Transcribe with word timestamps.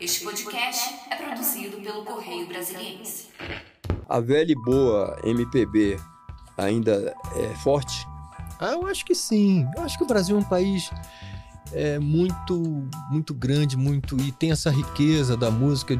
Este 0.00 0.24
podcast 0.24 0.94
é 1.10 1.16
produzido 1.16 1.76
pelo 1.78 2.04
Correio 2.04 2.48
Brasiliense. 2.48 3.28
A 4.08 4.20
velha 4.20 4.52
e 4.52 4.54
boa 4.54 5.18
MPB 5.24 5.98
ainda 6.58 7.14
é 7.36 7.54
forte? 7.56 8.06
Ah, 8.58 8.72
eu 8.72 8.86
acho 8.86 9.04
que 9.04 9.14
sim. 9.14 9.66
Eu 9.76 9.82
acho 9.82 9.96
que 9.96 10.04
o 10.04 10.06
Brasil 10.06 10.36
é 10.36 10.40
um 10.40 10.44
país 10.44 10.90
é, 11.72 11.98
muito, 11.98 12.88
muito 13.08 13.32
grande, 13.32 13.76
muito 13.76 14.16
e 14.20 14.32
tem 14.32 14.50
essa 14.50 14.70
riqueza 14.70 15.36
da 15.36 15.50
música 15.50 15.96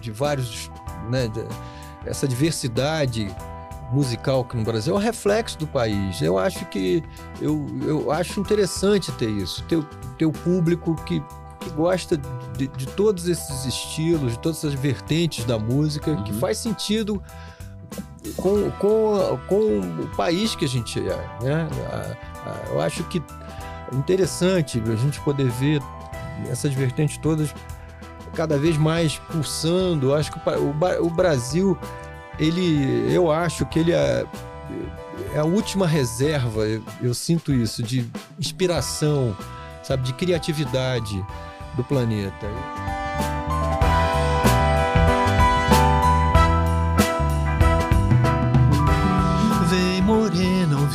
de 0.00 0.10
vários, 0.10 0.70
né, 1.08 1.28
de, 1.28 1.44
essa 2.04 2.26
diversidade 2.26 3.28
musical 3.92 4.44
que 4.44 4.56
no 4.56 4.64
Brasil 4.64 4.94
é 4.94 4.96
um 4.96 5.00
reflexo 5.00 5.56
do 5.58 5.66
país. 5.66 6.20
Eu 6.20 6.36
acho 6.36 6.66
que 6.66 7.02
eu, 7.40 7.64
eu 7.82 8.10
acho 8.10 8.40
interessante 8.40 9.12
ter 9.12 9.30
isso, 9.30 9.62
ter, 9.64 9.82
ter 10.18 10.26
o 10.26 10.32
público 10.32 10.96
que, 11.04 11.22
que 11.66 11.70
gosta 11.70 12.16
de, 12.56 12.68
de 12.68 12.86
todos 12.86 13.28
esses 13.28 13.64
estilos, 13.64 14.32
de 14.32 14.38
todas 14.38 14.58
essas 14.58 14.74
vertentes 14.74 15.44
da 15.44 15.58
música, 15.58 16.12
uhum. 16.12 16.22
que 16.22 16.32
faz 16.34 16.58
sentido 16.58 17.22
com, 18.36 18.70
com, 18.72 19.38
com 19.48 19.80
o 20.02 20.08
país 20.16 20.54
que 20.54 20.64
a 20.64 20.68
gente 20.68 21.00
é. 21.00 21.16
Né? 21.42 21.68
Eu 22.70 22.80
acho 22.80 23.02
que 23.04 23.18
é 23.18 23.96
interessante 23.96 24.80
a 24.80 24.96
gente 24.96 25.20
poder 25.20 25.50
ver 25.50 25.82
essas 26.48 26.72
vertentes 26.72 27.18
todas 27.18 27.52
cada 28.34 28.56
vez 28.56 28.76
mais 28.76 29.18
pulsando. 29.18 30.10
Eu 30.10 30.14
acho 30.14 30.32
que 30.32 30.38
o, 30.38 31.04
o 31.04 31.10
Brasil, 31.10 31.76
ele, 32.38 33.12
eu 33.12 33.30
acho 33.30 33.66
que 33.66 33.80
ele 33.80 33.92
é, 33.92 34.24
é 35.34 35.38
a 35.38 35.44
última 35.44 35.86
reserva, 35.86 36.60
eu, 36.60 36.82
eu 37.02 37.14
sinto 37.14 37.52
isso, 37.52 37.82
de 37.82 38.06
inspiração, 38.38 39.36
sabe, 39.82 40.04
de 40.04 40.12
criatividade 40.12 41.24
do 41.76 41.84
planeta. 41.84 42.46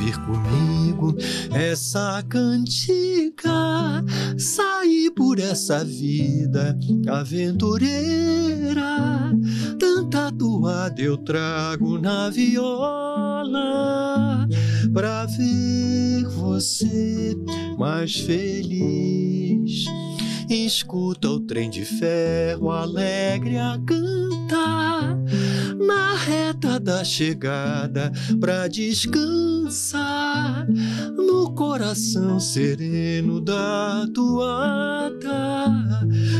ouvir 0.02 0.18
comigo 0.26 1.16
essa 1.52 2.24
cantiga, 2.28 4.04
sair 4.38 5.12
por 5.12 5.38
essa 5.40 5.84
vida 5.84 6.78
aventureira. 7.08 8.98
Tanta 9.78 10.32
toada 10.32 11.02
eu 11.02 11.18
trago 11.18 12.00
na 12.00 12.30
viola 12.30 13.58
pra 14.94 15.26
ver 15.26 16.24
você 16.30 17.36
mais 17.78 18.16
feliz. 18.16 19.86
Escuta 20.54 21.30
o 21.30 21.40
trem 21.40 21.70
de 21.70 21.86
ferro 21.86 22.72
alegre 22.72 23.58
a 23.58 23.80
cantar 23.88 25.18
na 25.80 26.14
reta 26.16 26.78
da 26.78 27.06
chegada 27.06 28.12
pra 28.38 28.68
descansar 28.68 30.68
no 31.16 31.56
coração 31.56 32.38
sereno 32.38 33.40
da 33.40 34.06
toada, 34.14 35.70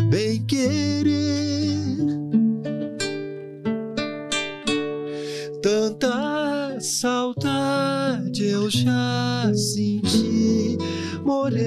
bem 0.10 0.46
querer. 0.46 0.81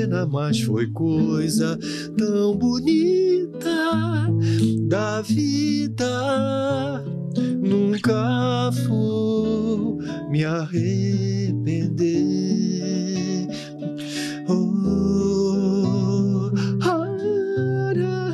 Morena, 0.04 0.26
mas 0.26 0.60
foi 0.60 0.86
coisa 0.88 1.78
tão 2.16 2.56
bonita 2.56 4.28
da 4.88 5.20
vida 5.22 7.02
nunca 7.62 8.70
vou 8.86 9.98
me 10.30 10.44
arrepender. 10.44 11.54
Oh, 14.48 16.50
ararara, 16.82 18.28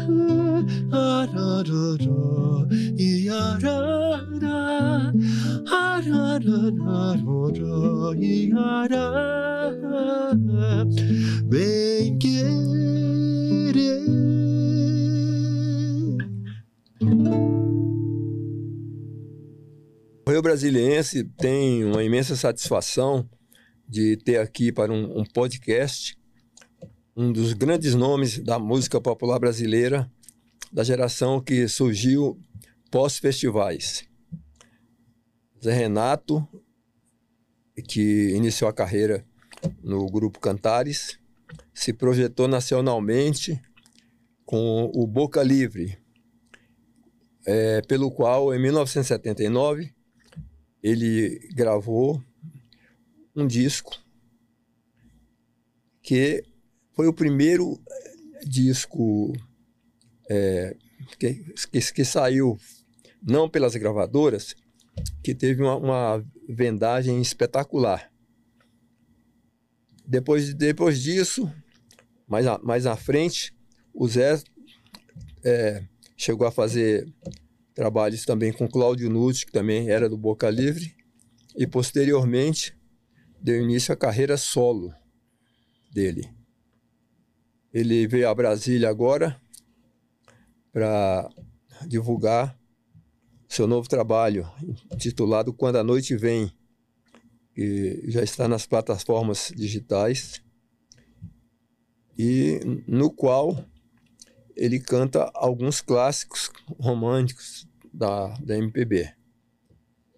iarara, 2.99 5.13
ararara, 5.71 7.23
iarara, 8.19 9.40
Correio 20.31 20.43
Brasiliense 20.43 21.25
tem 21.25 21.85
uma 21.85 22.05
imensa 22.05 22.37
satisfação 22.37 23.29
de 23.89 24.17
ter 24.17 24.39
aqui 24.39 24.71
para 24.71 24.93
um, 24.93 25.19
um 25.19 25.25
podcast 25.25 26.17
um 27.17 27.33
dos 27.33 27.53
grandes 27.53 27.97
nomes 27.97 28.39
da 28.39 28.57
música 28.57 29.01
popular 29.01 29.41
brasileira 29.41 30.09
da 30.73 30.85
geração 30.85 31.41
que 31.41 31.67
surgiu 31.67 32.39
pós-festivais. 32.93 34.05
Zé 35.61 35.73
Renato, 35.73 36.47
que 37.89 38.29
iniciou 38.33 38.71
a 38.71 38.73
carreira 38.73 39.27
no 39.83 40.07
grupo 40.07 40.39
Cantares, 40.39 41.19
se 41.75 41.93
projetou 41.93 42.47
nacionalmente 42.47 43.61
com 44.47 44.93
o 44.95 45.09
Boca 45.09 45.43
Livre, 45.43 45.99
é, 47.45 47.83
pelo 47.83 48.13
qual, 48.13 48.55
em 48.55 48.63
1979, 48.63 49.93
ele 50.83 51.49
gravou 51.55 52.23
um 53.35 53.47
disco 53.47 53.99
que 56.03 56.45
foi 56.93 57.07
o 57.07 57.13
primeiro 57.13 57.81
eh, 57.89 58.45
disco 58.45 59.33
é, 60.29 60.77
que, 61.19 61.35
que, 61.71 61.93
que, 61.93 62.05
saiu 62.05 62.59
não 63.23 63.49
pelas 63.49 63.75
gravadoras, 63.77 64.55
que 65.23 65.35
teve 65.35 65.63
uma, 65.63 65.77
uma 65.77 66.27
vendagem 66.49 67.21
espetacular. 67.21 68.11
Depois, 70.07 70.55
depois 70.55 71.01
disso, 71.01 71.53
mais, 72.27 72.47
a, 72.47 72.59
mais 72.59 72.87
à 72.87 72.97
frente, 72.97 73.55
o 73.95 74.09
Zé 74.09 74.43
é, 75.45 75.85
chegou 76.17 76.47
a 76.47 76.51
fazer 76.51 77.07
trabalhos 77.81 78.27
também 78.27 78.53
com 78.53 78.69
Cláudio 78.69 79.09
Nutti, 79.09 79.47
que 79.47 79.53
também 79.53 79.89
era 79.89 80.07
do 80.07 80.19
Boca 80.19 80.51
Livre, 80.51 80.95
e 81.57 81.67
posteriormente 81.67 82.79
deu 83.41 83.59
início 83.63 83.95
à 83.95 83.97
carreira 83.97 84.37
solo 84.37 84.93
dele. 85.91 86.31
Ele 87.73 88.07
veio 88.07 88.29
a 88.29 88.35
Brasília 88.35 88.91
agora 88.91 89.41
para 90.71 91.27
divulgar 91.87 92.55
seu 93.49 93.67
novo 93.67 93.89
trabalho, 93.89 94.47
intitulado 94.93 95.51
Quando 95.51 95.77
a 95.77 95.83
Noite 95.83 96.15
Vem, 96.15 96.53
que 97.55 98.03
já 98.11 98.23
está 98.23 98.47
nas 98.47 98.67
plataformas 98.67 99.51
digitais, 99.57 100.43
e 102.19 102.61
no 102.87 103.11
qual 103.11 103.65
ele 104.55 104.79
canta 104.79 105.31
alguns 105.33 105.81
clássicos 105.81 106.51
românticos 106.79 107.70
da, 107.93 108.29
da 108.43 108.57
MPB. 108.57 109.13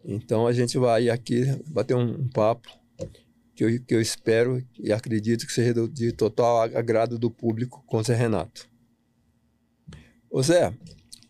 Então 0.05 0.47
a 0.47 0.53
gente 0.53 0.79
vai 0.79 1.09
aqui 1.09 1.45
bater 1.69 1.95
um, 1.95 2.23
um 2.23 2.29
papo 2.29 2.69
que 3.55 3.65
eu, 3.65 3.83
que 3.85 3.95
eu 3.95 4.01
espero 4.01 4.63
e 4.79 4.93
acredito 4.93 5.47
que 5.47 5.53
seja 5.53 5.75
de 5.89 6.13
total 6.13 6.63
agrado 6.63 7.19
do 7.19 7.31
público 7.31 7.83
com 7.87 7.99
o 7.99 8.03
Zé 8.03 8.15
Renato. 8.15 8.69
Ô 10.31 10.43
Zé, 10.43 10.73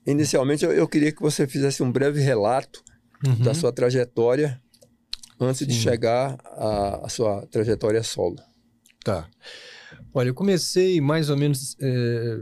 inicialmente 0.07 0.65
eu, 0.65 0.73
eu 0.73 0.89
queria 0.89 1.13
que 1.13 1.21
você 1.21 1.47
fizesse 1.47 1.83
um 1.83 1.91
breve 1.91 2.21
relato 2.21 2.83
uhum. 3.27 3.43
da 3.43 3.53
sua 3.53 3.73
trajetória 3.73 4.61
antes 5.39 5.61
Sim. 5.61 5.67
de 5.67 5.75
chegar 5.75 6.39
à, 6.45 7.07
à, 7.07 7.09
sua 7.09 7.47
trajetória 7.47 8.03
solo. 8.03 8.37
Tá. 9.05 9.29
Olha, 10.15 10.29
eu 10.29 10.35
comecei 10.35 11.01
mais 11.01 11.29
ou 11.29 11.37
menos 11.37 11.77
é, 11.81 12.41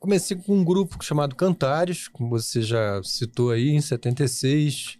comecei 0.00 0.34
com 0.34 0.56
um 0.56 0.64
grupo 0.64 1.04
chamado 1.04 1.36
Cantares, 1.36 2.08
como 2.08 2.30
você 2.30 2.62
já 2.62 3.00
citou 3.04 3.50
aí, 3.50 3.68
em 3.68 3.80
76. 3.80 4.98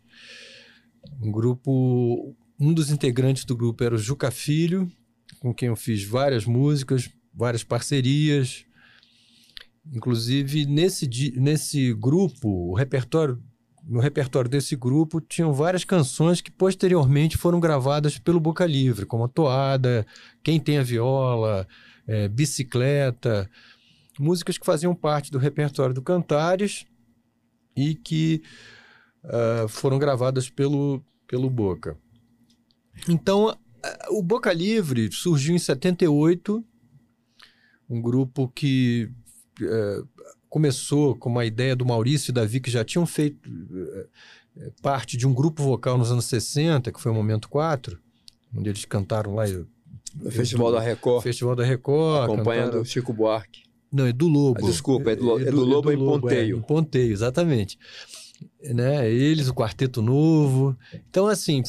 Um 1.20 1.32
grupo. 1.32 2.36
Um 2.62 2.74
dos 2.74 2.90
integrantes 2.90 3.46
do 3.46 3.56
grupo 3.56 3.82
era 3.82 3.94
o 3.94 3.98
Juca 3.98 4.30
Filho, 4.30 4.92
com 5.40 5.54
quem 5.54 5.68
eu 5.68 5.76
fiz 5.76 6.04
várias 6.04 6.44
músicas, 6.44 7.08
várias 7.32 7.64
parcerias. 7.64 8.66
Inclusive, 9.90 10.66
nesse, 10.66 11.08
nesse 11.36 11.94
grupo, 11.94 12.48
o 12.70 12.74
repertório, 12.74 13.42
no 13.82 13.98
repertório 13.98 14.50
desse 14.50 14.76
grupo, 14.76 15.22
tinham 15.22 15.54
várias 15.54 15.84
canções 15.84 16.42
que 16.42 16.50
posteriormente 16.50 17.38
foram 17.38 17.58
gravadas 17.58 18.18
pelo 18.18 18.38
Boca 18.38 18.66
Livre, 18.66 19.06
como 19.06 19.24
a 19.24 19.28
Toada, 19.28 20.06
Quem 20.42 20.60
Tem 20.60 20.76
a 20.76 20.82
Viola, 20.82 21.66
é, 22.06 22.28
Bicicleta 22.28 23.50
músicas 24.20 24.58
que 24.58 24.66
faziam 24.66 24.94
parte 24.94 25.30
do 25.30 25.38
repertório 25.38 25.94
do 25.94 26.02
Cantares 26.02 26.84
e 27.74 27.94
que 27.94 28.42
uh, 29.24 29.66
foram 29.66 29.98
gravadas 29.98 30.50
pelo, 30.50 31.02
pelo 31.26 31.48
Boca. 31.48 31.96
Então, 33.08 33.48
uh, 33.48 34.18
o 34.18 34.22
Boca 34.22 34.52
Livre 34.52 35.10
surgiu 35.10 35.54
em 35.54 35.58
78, 35.58 36.62
um 37.88 38.00
grupo 38.00 38.48
que 38.54 39.10
uh, 39.62 40.06
começou 40.48 41.16
com 41.16 41.30
uma 41.30 41.46
ideia 41.46 41.74
do 41.74 41.86
Maurício 41.86 42.30
e 42.30 42.34
Davi, 42.34 42.60
que 42.60 42.70
já 42.70 42.84
tinham 42.84 43.06
feito 43.06 43.48
parte 44.82 45.16
de 45.16 45.26
um 45.26 45.32
grupo 45.32 45.62
vocal 45.62 45.96
nos 45.96 46.10
anos 46.10 46.26
60, 46.26 46.92
que 46.92 47.00
foi 47.00 47.10
o 47.10 47.14
Momento 47.14 47.48
4, 47.48 47.98
onde 48.54 48.68
eles 48.68 48.84
cantaram 48.84 49.34
lá. 49.34 49.44
No 50.14 50.30
Festival 50.30 50.72
da 50.72 50.80
Record. 50.80 51.22
Festival 51.22 51.56
da 51.56 51.64
Record. 51.64 52.24
Acompanhando 52.24 52.64
cantaram... 52.64 52.84
Chico 52.84 53.12
Buarque. 53.12 53.69
Não, 53.92 54.06
é 54.06 54.12
do 54.12 54.28
Lobo. 54.28 54.64
Ah, 54.64 54.70
desculpa, 54.70 55.10
é 55.10 55.16
do, 55.16 55.38
é 55.40 55.50
do, 55.50 55.64
Lobo, 55.64 55.90
é 55.90 55.96
do 55.96 56.02
em 56.02 56.06
Ponteio. 56.06 56.56
É, 56.56 56.58
em 56.58 56.62
Ponteio, 56.62 57.12
exatamente. 57.12 57.78
Né? 58.62 59.10
Eles, 59.10 59.48
o 59.48 59.54
Quarteto 59.54 60.00
Novo. 60.00 60.76
Então, 61.08 61.26
assim, 61.26 61.62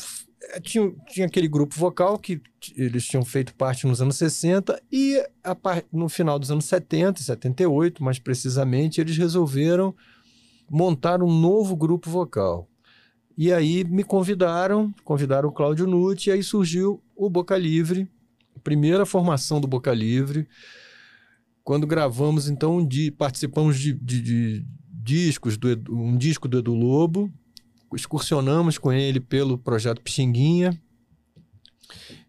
tinha, 0.61 0.91
tinha 1.07 1.25
aquele 1.25 1.47
grupo 1.47 1.75
vocal 1.75 2.17
que 2.17 2.41
eles 2.75 3.05
tinham 3.05 3.23
feito 3.23 3.55
parte 3.55 3.87
nos 3.87 4.01
anos 4.01 4.17
60 4.17 4.81
e 4.91 5.17
a, 5.43 5.55
no 5.91 6.09
final 6.09 6.37
dos 6.37 6.51
anos 6.51 6.65
70, 6.65 7.21
78, 7.21 8.03
mais 8.03 8.19
precisamente, 8.19 9.01
eles 9.01 9.17
resolveram 9.17 9.95
montar 10.69 11.21
um 11.21 11.31
novo 11.31 11.75
grupo 11.75 12.09
vocal. 12.09 12.67
E 13.37 13.51
aí 13.51 13.83
me 13.83 14.03
convidaram, 14.03 14.93
convidaram 15.03 15.49
o 15.49 15.51
Cláudio 15.51 15.87
Nutti, 15.87 16.29
e 16.29 16.33
aí 16.33 16.43
surgiu 16.43 17.01
o 17.15 17.29
Boca 17.29 17.57
Livre, 17.57 18.07
a 18.55 18.59
primeira 18.59 19.05
formação 19.05 19.59
do 19.59 19.67
Boca 19.67 19.93
Livre, 19.93 20.47
quando 21.63 21.87
gravamos, 21.87 22.49
então, 22.49 22.85
de, 22.85 23.11
participamos 23.11 23.79
de, 23.79 23.93
de, 23.93 24.21
de 24.21 24.65
discos, 24.89 25.57
do, 25.57 25.69
um 25.89 26.17
disco 26.17 26.47
do 26.47 26.59
Edu 26.59 26.73
Lobo, 26.73 27.31
excursionamos 27.93 28.77
com 28.77 28.91
ele 28.91 29.19
pelo 29.19 29.57
projeto 29.57 30.01
Pixinguinha. 30.01 30.79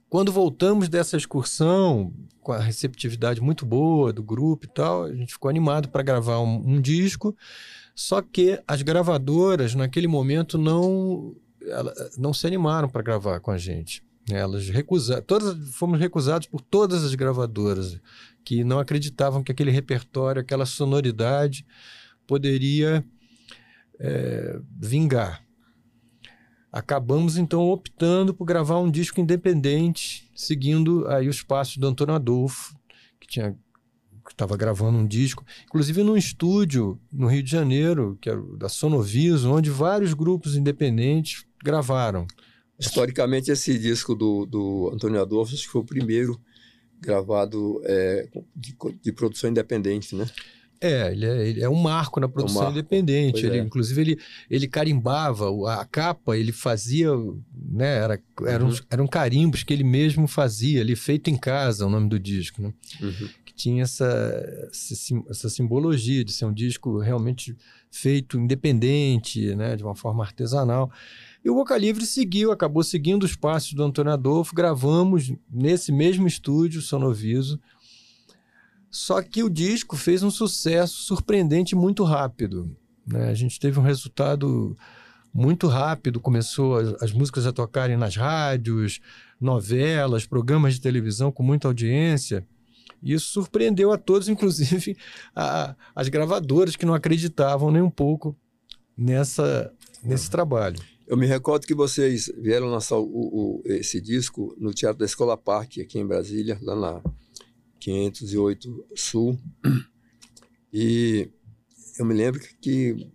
Quando 0.08 0.32
voltamos 0.32 0.88
dessa 0.88 1.16
excursão, 1.16 2.12
com 2.40 2.52
a 2.52 2.58
receptividade 2.58 3.40
muito 3.40 3.64
boa 3.64 4.12
do 4.12 4.22
grupo 4.22 4.66
e 4.66 4.68
tal, 4.68 5.04
a 5.04 5.14
gente 5.14 5.32
ficou 5.32 5.48
animado 5.48 5.88
para 5.88 6.02
gravar 6.02 6.40
um, 6.40 6.74
um, 6.74 6.80
disco. 6.80 7.34
Só 7.94 8.20
que 8.20 8.60
as 8.66 8.82
gravadoras, 8.82 9.74
naquele 9.74 10.08
momento, 10.08 10.58
não, 10.58 11.34
não 12.18 12.34
se 12.34 12.46
animaram 12.46 12.88
para 12.88 13.02
gravar 13.02 13.40
com 13.40 13.50
a 13.50 13.58
gente. 13.58 14.02
Elas 14.30 14.68
recusaram, 14.68 15.22
todas, 15.22 15.74
fomos 15.74 15.98
recusados 15.98 16.46
por 16.46 16.60
todas 16.60 17.04
as 17.04 17.14
gravadoras 17.14 18.00
que 18.44 18.62
não 18.62 18.78
acreditavam 18.78 19.42
que 19.42 19.50
aquele 19.50 19.70
repertório, 19.70 20.40
aquela 20.40 20.64
sonoridade 20.64 21.66
poderia 22.26 23.04
é, 23.98 24.60
vingar. 24.78 25.44
Acabamos 26.70 27.36
então 27.36 27.68
optando 27.68 28.32
por 28.32 28.44
gravar 28.44 28.78
um 28.78 28.90
disco 28.90 29.20
independente, 29.20 30.30
seguindo 30.34 31.06
aí 31.08 31.28
os 31.28 31.42
passos 31.42 31.76
do 31.76 31.86
Antônio 31.86 32.14
Adolfo, 32.14 32.74
que 33.20 33.26
tinha 33.26 33.56
estava 34.32 34.56
gravando 34.56 34.98
um 34.98 35.06
disco, 35.06 35.44
inclusive 35.64 36.02
num 36.02 36.16
estúdio 36.16 36.98
no 37.12 37.26
Rio 37.26 37.42
de 37.42 37.50
Janeiro, 37.50 38.16
que 38.20 38.28
era 38.28 38.40
da 38.56 38.68
Sonoviso, 38.68 39.50
onde 39.50 39.70
vários 39.70 40.14
grupos 40.14 40.56
independentes 40.56 41.44
gravaram. 41.62 42.26
Historicamente, 42.82 43.50
esse 43.50 43.78
disco 43.78 44.14
do, 44.14 44.44
do 44.44 44.90
Antônio 44.92 45.20
Adolfo 45.20 45.54
acho 45.54 45.64
que 45.64 45.70
foi 45.70 45.80
o 45.80 45.84
primeiro 45.84 46.40
gravado 47.00 47.80
é, 47.84 48.28
de, 48.54 48.76
de, 49.02 49.12
produção 49.12 49.50
independente, 49.50 50.14
né? 50.14 50.28
É, 50.80 51.12
ele 51.12 51.26
é, 51.26 51.48
ele 51.48 51.62
é 51.62 51.68
um 51.68 51.80
marco 51.80 52.18
na 52.18 52.28
produção 52.28 52.62
um 52.62 52.64
marco. 52.64 52.78
independente. 52.78 53.46
Ele, 53.46 53.58
é. 53.58 53.60
Inclusive, 53.60 54.00
ele, 54.00 54.18
ele 54.50 54.66
carimbava 54.66 55.48
a 55.80 55.84
capa, 55.84 56.36
ele 56.36 56.50
fazia, 56.50 57.10
né? 57.54 57.98
Era, 57.98 58.20
eram, 58.46 58.68
uhum. 58.68 58.76
eram 58.90 59.06
carimbos 59.06 59.62
que 59.62 59.72
ele 59.72 59.84
mesmo 59.84 60.26
fazia, 60.26 60.80
ali, 60.80 60.96
feito 60.96 61.30
em 61.30 61.36
casa, 61.36 61.86
o 61.86 61.90
nome 61.90 62.08
do 62.08 62.18
disco, 62.18 62.60
né? 62.60 62.72
Uhum. 63.00 63.28
Que 63.44 63.54
tinha 63.54 63.84
essa, 63.84 64.70
essa 65.30 65.48
simbologia 65.48 66.24
de 66.24 66.32
ser 66.32 66.46
um 66.46 66.52
disco 66.52 66.98
realmente 66.98 67.56
feito 67.88 68.36
independente, 68.36 69.54
né? 69.54 69.76
De 69.76 69.84
uma 69.84 69.94
forma 69.94 70.24
artesanal. 70.24 70.90
E 71.44 71.50
o 71.50 71.54
Boca 71.54 71.76
Livre 71.76 72.06
seguiu, 72.06 72.52
acabou 72.52 72.84
seguindo 72.84 73.24
os 73.24 73.34
passos 73.34 73.72
do 73.72 73.82
Antônio 73.82 74.12
Adolfo, 74.12 74.54
gravamos 74.54 75.32
nesse 75.50 75.90
mesmo 75.90 76.26
estúdio, 76.26 76.80
Sonoviso. 76.80 77.60
Só 78.88 79.22
que 79.22 79.42
o 79.42 79.50
disco 79.50 79.96
fez 79.96 80.22
um 80.22 80.30
sucesso 80.30 81.02
surpreendente 81.02 81.74
muito 81.74 82.04
rápido. 82.04 82.76
Né? 83.06 83.28
A 83.28 83.34
gente 83.34 83.58
teve 83.58 83.80
um 83.80 83.82
resultado 83.82 84.76
muito 85.34 85.66
rápido, 85.66 86.20
começou 86.20 86.76
as, 86.76 87.02
as 87.02 87.12
músicas 87.12 87.46
a 87.46 87.52
tocarem 87.52 87.96
nas 87.96 88.14
rádios, 88.16 89.00
novelas, 89.40 90.26
programas 90.26 90.74
de 90.74 90.80
televisão 90.80 91.32
com 91.32 91.42
muita 91.42 91.66
audiência. 91.66 92.46
Isso 93.02 93.32
surpreendeu 93.32 93.90
a 93.90 93.98
todos, 93.98 94.28
inclusive 94.30 94.96
a, 95.34 95.74
as 95.94 96.08
gravadoras 96.08 96.76
que 96.76 96.86
não 96.86 96.94
acreditavam 96.94 97.70
nem 97.70 97.82
um 97.82 97.90
pouco 97.90 98.36
nessa, 98.96 99.72
nesse 100.04 100.30
trabalho. 100.30 100.78
Eu 101.12 101.18
me 101.18 101.26
recordo 101.26 101.66
que 101.66 101.74
vocês 101.74 102.32
vieram 102.38 102.68
lançar 102.68 102.96
o, 102.96 103.04
o, 103.04 103.62
esse 103.66 104.00
disco 104.00 104.56
no 104.56 104.72
Teatro 104.72 105.00
da 105.00 105.04
Escola 105.04 105.36
Parque, 105.36 105.82
aqui 105.82 105.98
em 105.98 106.06
Brasília, 106.06 106.58
lá 106.62 106.74
na 106.74 107.02
508 107.78 108.86
Sul. 108.96 109.38
E 110.72 111.28
eu 111.98 112.06
me 112.06 112.14
lembro 112.14 112.40
que 112.62 113.12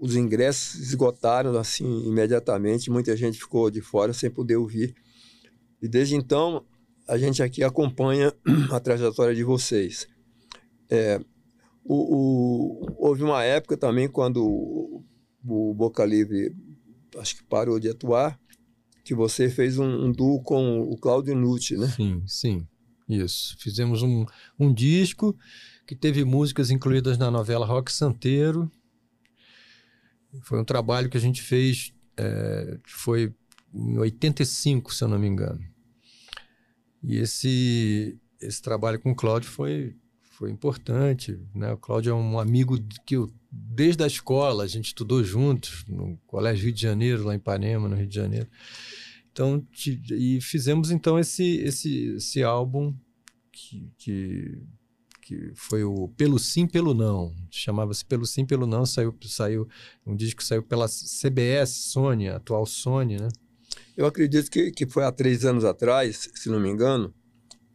os 0.00 0.14
ingressos 0.14 0.78
esgotaram 0.80 1.58
assim 1.58 2.06
imediatamente, 2.06 2.92
muita 2.92 3.16
gente 3.16 3.40
ficou 3.40 3.72
de 3.72 3.80
fora 3.80 4.12
sem 4.12 4.30
poder 4.30 4.54
ouvir. 4.54 4.94
E 5.82 5.88
desde 5.88 6.14
então, 6.14 6.64
a 7.08 7.18
gente 7.18 7.42
aqui 7.42 7.64
acompanha 7.64 8.32
a 8.70 8.78
trajetória 8.78 9.34
de 9.34 9.42
vocês. 9.42 10.06
É, 10.88 11.20
o, 11.84 12.84
o, 12.84 12.96
houve 13.04 13.24
uma 13.24 13.42
época 13.42 13.76
também 13.76 14.08
quando 14.08 14.46
o, 14.46 15.74
Boca 15.74 16.04
Livre 16.04 16.54
acho 17.18 17.36
que 17.36 17.44
parou 17.44 17.78
de 17.80 17.88
atuar, 17.88 18.38
que 19.04 19.14
você 19.14 19.48
fez 19.48 19.78
um, 19.78 20.06
um 20.06 20.12
duo 20.12 20.42
com 20.42 20.80
o 20.80 20.96
Claudio 20.96 21.34
Nucci, 21.34 21.76
né? 21.76 21.88
Sim, 21.88 22.22
sim. 22.26 22.66
Isso. 23.08 23.56
Fizemos 23.58 24.02
um, 24.02 24.24
um 24.58 24.72
disco 24.72 25.36
que 25.86 25.96
teve 25.96 26.24
músicas 26.24 26.70
incluídas 26.70 27.18
na 27.18 27.30
novela 27.30 27.66
Rock 27.66 27.90
Santeiro. 27.90 28.70
Foi 30.42 30.60
um 30.60 30.64
trabalho 30.64 31.10
que 31.10 31.16
a 31.16 31.20
gente 31.20 31.42
fez, 31.42 31.92
é, 32.16 32.78
foi 32.86 33.34
em 33.74 33.98
85, 33.98 34.94
se 34.94 35.02
eu 35.02 35.08
não 35.08 35.18
me 35.18 35.26
engano. 35.26 35.60
E 37.02 37.16
esse, 37.16 38.16
esse 38.40 38.62
trabalho 38.62 39.00
com 39.00 39.10
o 39.10 39.16
Cláudio 39.16 39.50
foi, 39.50 39.96
foi 40.40 40.50
importante. 40.50 41.38
Né? 41.54 41.70
O 41.70 41.76
Cláudio 41.76 42.12
é 42.12 42.14
um 42.14 42.38
amigo 42.38 42.82
que 43.04 43.14
eu 43.14 43.30
desde 43.52 44.02
a 44.02 44.06
escola, 44.06 44.64
a 44.64 44.66
gente 44.66 44.86
estudou 44.86 45.22
juntos 45.22 45.84
no 45.86 46.16
Colégio 46.26 46.64
Rio 46.64 46.72
de 46.72 46.80
Janeiro, 46.80 47.24
lá 47.24 47.34
em 47.34 47.36
Ipanema, 47.36 47.88
no 47.88 47.96
Rio 47.96 48.06
de 48.06 48.14
Janeiro. 48.14 48.48
Então, 49.30 49.66
e 49.86 50.40
fizemos 50.40 50.90
então 50.90 51.18
esse, 51.18 51.56
esse, 51.58 52.14
esse 52.14 52.42
álbum 52.42 52.94
que, 53.52 53.92
que, 53.98 54.62
que 55.20 55.52
foi 55.54 55.84
o 55.84 56.08
Pelo 56.16 56.38
Sim, 56.38 56.66
Pelo 56.66 56.94
Não. 56.94 57.34
Chamava-se 57.50 58.04
Pelo 58.04 58.24
Sim, 58.24 58.46
Pelo 58.46 58.66
Não. 58.66 58.86
Saiu, 58.86 59.14
saiu 59.24 59.68
um 60.06 60.16
disco 60.16 60.38
que 60.38 60.46
saiu 60.46 60.62
pela 60.62 60.86
CBS, 60.88 61.70
Sony, 61.70 62.28
atual 62.28 62.64
Sony, 62.64 63.16
né? 63.18 63.28
Eu 63.96 64.06
acredito 64.06 64.50
que, 64.50 64.70
que 64.70 64.86
foi 64.86 65.04
há 65.04 65.12
três 65.12 65.44
anos 65.44 65.64
atrás, 65.64 66.30
se 66.34 66.48
não 66.48 66.60
me 66.60 66.70
engano, 66.70 67.12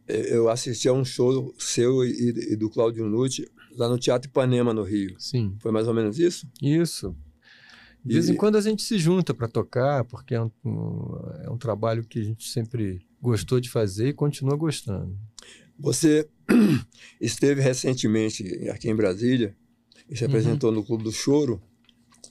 eu 0.08 0.48
assisti 0.48 0.88
a 0.88 0.92
um 0.92 1.04
show 1.04 1.54
seu 1.58 2.04
e, 2.04 2.52
e 2.52 2.56
do 2.56 2.70
Claudio 2.70 3.06
Nucci 3.06 3.48
lá 3.76 3.88
no 3.88 3.98
Teatro 3.98 4.28
Ipanema, 4.28 4.72
no 4.72 4.82
Rio. 4.82 5.14
Sim. 5.18 5.56
Foi 5.60 5.70
mais 5.70 5.86
ou 5.86 5.94
menos 5.94 6.18
isso? 6.18 6.48
Isso. 6.62 7.14
De 8.04 8.14
vez 8.14 8.28
em 8.28 8.36
quando 8.36 8.56
a 8.56 8.60
gente 8.60 8.82
se 8.82 8.98
junta 8.98 9.34
para 9.34 9.48
tocar, 9.48 10.04
porque 10.04 10.34
é 10.34 10.40
um, 10.40 10.50
é 11.44 11.50
um 11.50 11.58
trabalho 11.58 12.04
que 12.04 12.20
a 12.20 12.22
gente 12.22 12.48
sempre 12.48 13.04
gostou 13.20 13.58
de 13.58 13.68
fazer 13.68 14.08
e 14.10 14.12
continua 14.12 14.56
gostando. 14.56 15.18
Você 15.78 16.28
esteve 17.20 17.60
recentemente 17.60 18.68
aqui 18.70 18.88
em 18.88 18.94
Brasília 18.94 19.56
e 20.08 20.16
se 20.16 20.22
uhum. 20.22 20.30
apresentou 20.30 20.70
uhum. 20.70 20.76
no 20.76 20.84
Clube 20.84 21.02
do 21.02 21.10
Choro, 21.10 21.60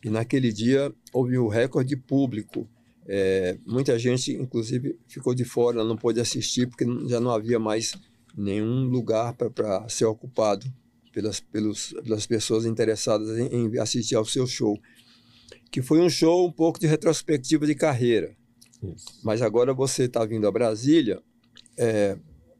e 0.03 0.09
naquele 0.09 0.53
dia 0.53 0.93
houve 1.11 1.37
o 1.37 1.45
um 1.45 1.49
recorde 1.49 1.97
público. 1.97 2.69
É, 3.07 3.57
muita 3.65 3.97
gente, 3.99 4.33
inclusive, 4.33 4.97
ficou 5.07 5.35
de 5.35 5.45
fora, 5.45 5.83
não 5.83 5.95
pôde 5.95 6.19
assistir, 6.19 6.67
porque 6.67 6.85
já 7.07 7.19
não 7.19 7.31
havia 7.31 7.59
mais 7.59 7.93
nenhum 8.35 8.83
lugar 8.85 9.33
para 9.33 9.87
ser 9.87 10.05
ocupado 10.05 10.65
pelas, 11.13 11.39
pelos, 11.39 11.93
pelas 12.03 12.25
pessoas 12.25 12.65
interessadas 12.65 13.37
em, 13.37 13.47
em, 13.47 13.79
assistir 13.79 14.15
ao 14.15 14.25
seu 14.25 14.45
show. 14.45 14.77
Que 15.71 15.81
foi 15.81 16.01
um 16.01 16.09
show 16.09 16.47
um 16.47 16.51
pouco 16.51 16.79
de 16.79 16.87
retrospectiva 16.87 17.65
de 17.65 17.75
carreira. 17.75 18.35
Isso. 18.83 19.05
Mas 19.23 19.41
agora 19.41 19.73
você 19.73 20.03
está 20.03 20.25
vindo 20.25 20.47
a 20.47 20.51
Brasília. 20.51 21.21
É, 21.77 22.17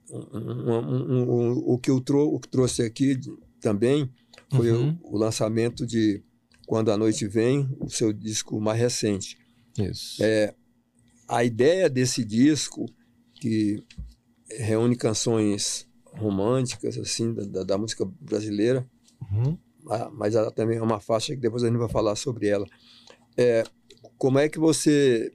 um, 0.10 0.72
um, 0.72 1.52
o, 1.66 1.78
que 1.78 1.90
eu 1.90 2.00
trou 2.00 2.34
o 2.34 2.40
que 2.40 2.48
trouxe 2.48 2.84
aqui 2.84 3.20
também 3.60 4.10
foi 4.52 4.72
Uhum. 4.72 4.98
o, 5.04 5.16
o 5.16 5.18
lançamento 5.18 5.86
de 5.86 6.22
Quando 6.68 6.92
a 6.92 6.98
Noite 6.98 7.28
Vem, 7.28 7.68
o 7.80 7.90
seu 7.90 8.14
disco 8.14 8.60
mais 8.62 8.80
recente. 8.80 9.38
Isso. 9.77 10.24
É, 10.24 10.53
a 11.27 11.44
ideia 11.44 11.89
desse 11.89 12.24
disco, 12.24 12.86
que 13.41 13.84
reúne 14.50 14.96
canções 14.96 15.88
românticas, 16.05 16.98
assim, 16.98 17.34
da, 17.34 17.63
da- 17.63 17.77
música 17.77 18.05
brasileira, 18.20 18.88
Uhum. 19.32 19.58
mas 20.13 20.36
ela 20.36 20.51
também 20.51 20.77
é 20.77 20.82
uma 20.82 21.00
faixa 21.00 21.34
que 21.34 21.41
depois 21.41 21.63
a 21.63 21.67
gente 21.67 21.77
vai 21.77 21.89
falar 21.89 22.15
sobre 22.15 22.48
ela. 22.48 22.65
É, 23.36 23.63
como 24.17 24.38
é 24.39 24.48
que 24.48 24.60
você 24.60 25.32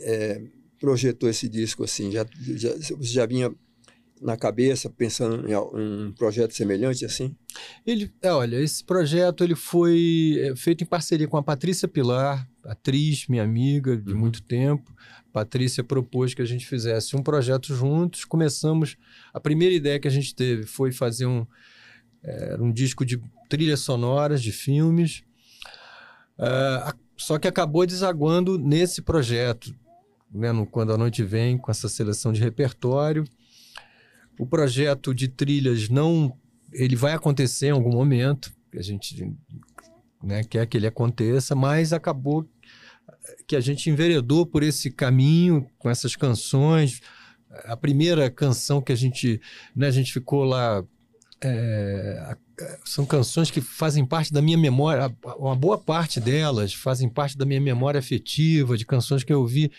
é, 0.00 0.42
projetou 0.78 1.28
esse 1.28 1.48
disco 1.48 1.82
assim? 1.82 2.10
Já, 2.12 2.26
já, 2.56 2.72
você 2.76 2.94
já 3.04 3.26
vinha 3.26 3.52
na 4.20 4.36
cabeça 4.36 4.88
pensando 4.88 5.46
em 5.48 5.54
um 5.56 6.12
projeto 6.12 6.52
semelhante 6.54 7.04
assim? 7.04 7.34
Ele, 7.86 8.10
é, 8.22 8.30
olha, 8.32 8.56
esse 8.60 8.84
projeto 8.84 9.42
ele 9.44 9.54
foi 9.54 10.36
é, 10.40 10.56
feito 10.56 10.82
em 10.84 10.86
parceria 10.86 11.28
com 11.28 11.36
a 11.36 11.42
Patrícia 11.42 11.88
Pilar, 11.88 12.48
atriz, 12.66 13.26
minha 13.28 13.42
amiga 13.42 13.96
de 13.96 14.12
Uhum. 14.12 14.18
muito 14.18 14.42
tempo. 14.42 14.94
Patrícia 15.32 15.84
propôs 15.84 16.34
que 16.34 16.42
a 16.42 16.46
gente 16.46 16.66
fizesse 16.66 17.14
um 17.16 17.22
projeto 17.22 17.74
juntos. 17.74 18.24
Começamos. 18.24 18.96
A 19.32 19.40
primeira 19.40 19.74
ideia 19.74 19.98
que 20.00 20.08
a 20.08 20.10
gente 20.10 20.34
teve 20.34 20.64
foi 20.64 20.92
fazer 20.92 21.26
um, 21.26 21.46
é, 22.22 22.56
um 22.60 22.72
disco 22.72 23.04
de 23.04 23.20
trilhas 23.48 23.80
sonoras 23.80 24.42
de 24.42 24.52
filmes. 24.52 25.22
É, 26.38 26.46
a- 26.46 26.94
só 27.16 27.38
que 27.38 27.48
acabou 27.48 27.86
desaguando 27.86 28.58
nesse 28.58 29.00
projeto, 29.00 29.74
né, 30.32 30.52
no 30.52 30.66
Quando 30.66 30.92
a 30.92 30.98
Noite 30.98 31.22
Vem, 31.22 31.56
com 31.56 31.70
essa 31.70 31.88
seleção 31.88 32.32
de 32.32 32.40
repertório. 32.40 33.24
O 34.38 34.46
projeto 34.46 35.14
de 35.14 35.28
trilhas 35.28 35.88
não 35.88 36.36
ele 36.72 36.96
vai 36.96 37.12
acontecer 37.12 37.68
em 37.68 37.70
algum 37.70 37.92
momento, 37.92 38.52
a 38.74 38.82
gente 38.82 39.32
né, 40.22 40.42
quer 40.44 40.66
que 40.66 40.76
ele 40.76 40.86
aconteça, 40.86 41.54
mas 41.54 41.92
acabou 41.92 42.46
que 43.46 43.56
a 43.56 43.60
gente 43.60 43.90
enveredou 43.90 44.46
por 44.46 44.62
esse 44.62 44.90
caminho 44.90 45.68
com 45.78 45.88
essas 45.88 46.16
canções. 46.16 47.00
A 47.64 47.76
primeira 47.76 48.30
canção 48.30 48.82
que 48.82 48.92
a 48.92 48.96
gente, 48.96 49.40
né, 49.74 49.86
a 49.86 49.90
gente 49.90 50.12
ficou 50.12 50.44
lá, 50.44 50.84
é, 51.42 52.36
são 52.84 53.04
canções 53.04 53.50
que 53.50 53.60
fazem 53.60 54.04
parte 54.04 54.32
da 54.32 54.40
minha 54.40 54.58
memória, 54.58 55.14
uma 55.38 55.54
boa 55.54 55.78
parte 55.78 56.20
delas 56.20 56.72
fazem 56.72 57.08
parte 57.08 57.36
da 57.36 57.44
minha 57.44 57.60
memória 57.60 57.98
afetiva, 57.98 58.76
de 58.76 58.86
canções 58.86 59.22
que 59.22 59.32
eu 59.32 59.40
ouvi 59.40 59.70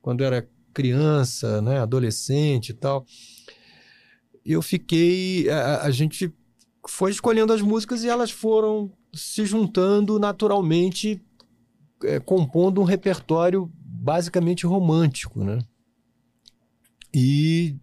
quando 0.00 0.24
era 0.24 0.48
criança, 0.72 1.60
né, 1.60 1.78
adolescente 1.80 2.70
e 2.70 2.74
tal. 2.74 3.04
Eu 4.44 4.62
fiquei, 4.62 5.48
a, 5.50 5.82
a 5.82 5.90
gente 5.90 6.32
foi 6.88 7.10
escolhendo 7.10 7.52
as 7.52 7.60
músicas 7.60 8.02
e 8.02 8.08
elas 8.08 8.30
foram 8.30 8.90
se 9.12 9.44
juntando 9.44 10.18
naturalmente, 10.18 11.20
é, 12.04 12.18
compondo 12.20 12.80
um 12.80 12.84
repertório 12.84 13.70
basicamente 13.74 14.66
romântico, 14.66 15.44
né? 15.44 15.58
E, 17.12 17.76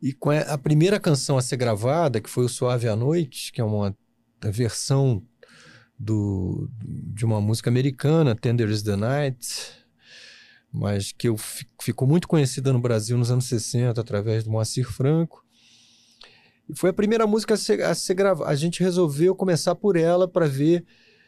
e 0.00 0.12
com 0.12 0.30
a, 0.30 0.58
primeira 0.58 0.98
canção 0.98 1.36
a 1.36 1.42
ser 1.42 1.56
gravada, 1.56 2.20
que 2.20 2.30
foi 2.30 2.44
o 2.44 2.48
Suave 2.48 2.88
à 2.88 2.96
Noite, 2.96 3.52
que 3.52 3.60
é 3.60 3.64
uma 3.64 3.96
versão 4.44 5.22
do, 5.98 6.68
de 6.82 7.24
uma 7.24 7.40
música 7.40 7.70
americana, 7.70 8.34
Tender 8.34 8.68
is 8.68 8.82
the 8.82 8.96
Night, 8.96 9.38
mas 10.72 11.12
que 11.12 11.28
eu, 11.28 11.36
fi- 11.36 11.66
ficou 11.80 12.08
muito 12.08 12.26
conhecida 12.26 12.72
no 12.72 12.80
Brasil 12.80 13.16
nos 13.16 13.30
anos 13.30 13.44
60 13.44 14.00
através 14.00 14.42
do 14.42 14.50
Moacir 14.50 14.90
Franco. 14.90 15.44
E 16.68 16.76
foi 16.76 16.90
a 16.90 16.94
primeira 16.94 17.26
música 17.26 17.54
a 17.54 17.56
ser, 17.56 17.82
a 17.82 17.94
ser 17.94 18.14
gravada. 18.14 18.50
A 18.50 18.54
gente 18.54 18.82
resolveu 18.82 19.34
começar 19.36 19.74
por 19.74 19.96
ela 19.96 20.26
para 20.26 20.46
ver 20.46 20.84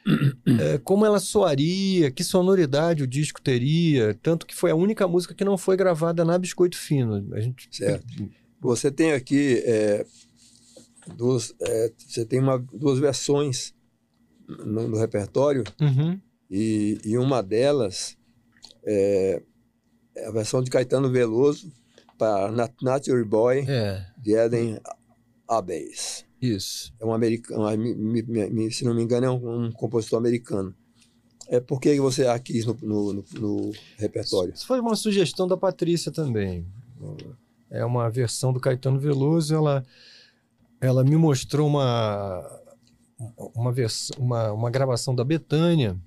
eh, 0.07 0.79
como 0.85 1.05
ela 1.07 1.19
soaria, 1.21 2.11
que 2.11 2.23
sonoridade 2.25 3.03
o 3.03 3.07
disco 3.07 3.41
teria. 3.41 4.15
Tanto 4.23 4.47
que 4.47 4.55
foi 4.55 4.71
a 4.71 4.75
única 4.77 5.07
música 5.09 5.35
que 5.35 5.45
não 5.45 5.57
foi 5.57 5.77
gravada 5.77 6.25
na 6.25 6.39
Biscoito 6.39 6.77
Fino. 6.77 7.35
A 7.35 7.41
gente, 7.41 7.69
Certo. 7.71 8.07
Você 8.61 8.91
tem 8.91 9.13
aqui 9.13 9.63
é, 9.65 10.07
duas, 11.17 11.55
é, 11.61 11.93
você 11.99 12.25
tem 12.25 12.41
uma, 12.41 12.59
duas 12.73 12.99
versões 12.99 13.75
no, 14.49 14.89
no 14.89 14.99
repertório 14.99 15.65
Uhum. 15.81 16.19
e, 16.51 16.99
e 17.05 17.19
uma 17.19 17.43
delas 17.43 18.17
é, 18.87 19.43
é 20.17 20.27
a 20.27 20.31
versão 20.31 20.63
de 20.63 20.71
Caetano 20.71 21.11
Veloso 21.11 21.71
para 22.17 22.51
Nat- 22.51 22.81
Nature 22.83 23.25
Boy 23.25 23.65
É, 23.69 24.07
de 24.19 24.33
Eden 24.35 24.79
Abbes. 25.49 26.25
Isso. 26.45 26.93
É 27.01 27.05
um 27.05 27.13
americano, 27.13 27.65
me- 27.77 27.95
me- 28.23 28.51
me- 28.51 28.71
se 28.73 28.85
não 28.85 28.95
me 28.95 29.03
engano, 29.03 29.27
é 29.27 29.31
um, 29.31 29.65
um 29.67 29.73
compositor 29.73 30.19
americano. 30.19 30.75
É 31.49 31.61
por 31.61 31.81
que 31.81 31.99
você 32.01 32.27
a 32.27 32.39
quis 32.39 32.65
no, 32.65 32.77
no, 32.83 33.13
no- 33.13 33.25
no 33.39 33.73
repertório? 33.99 34.55
Isso 34.55 34.67
foi 34.67 34.81
uma 34.81 34.97
sugestão 34.97 35.47
da 35.47 35.57
Patrícia 35.57 36.11
também. 36.11 36.67
É 37.71 37.85
uma 37.85 38.09
versão 38.11 38.53
do 38.53 38.61
Caetano 38.61 38.99
Veloso. 38.99 39.55
Ela, 39.55 39.85
ela 40.81 41.05
me 41.05 41.17
mostrou 41.17 41.67
uma, 41.69 42.43
uma, 43.55 43.73
vers, 43.73 44.11
uma, 44.17 44.53
uma 44.53 44.71
gravação 44.71 45.15
da 45.15 45.25
Betânia 45.25 45.99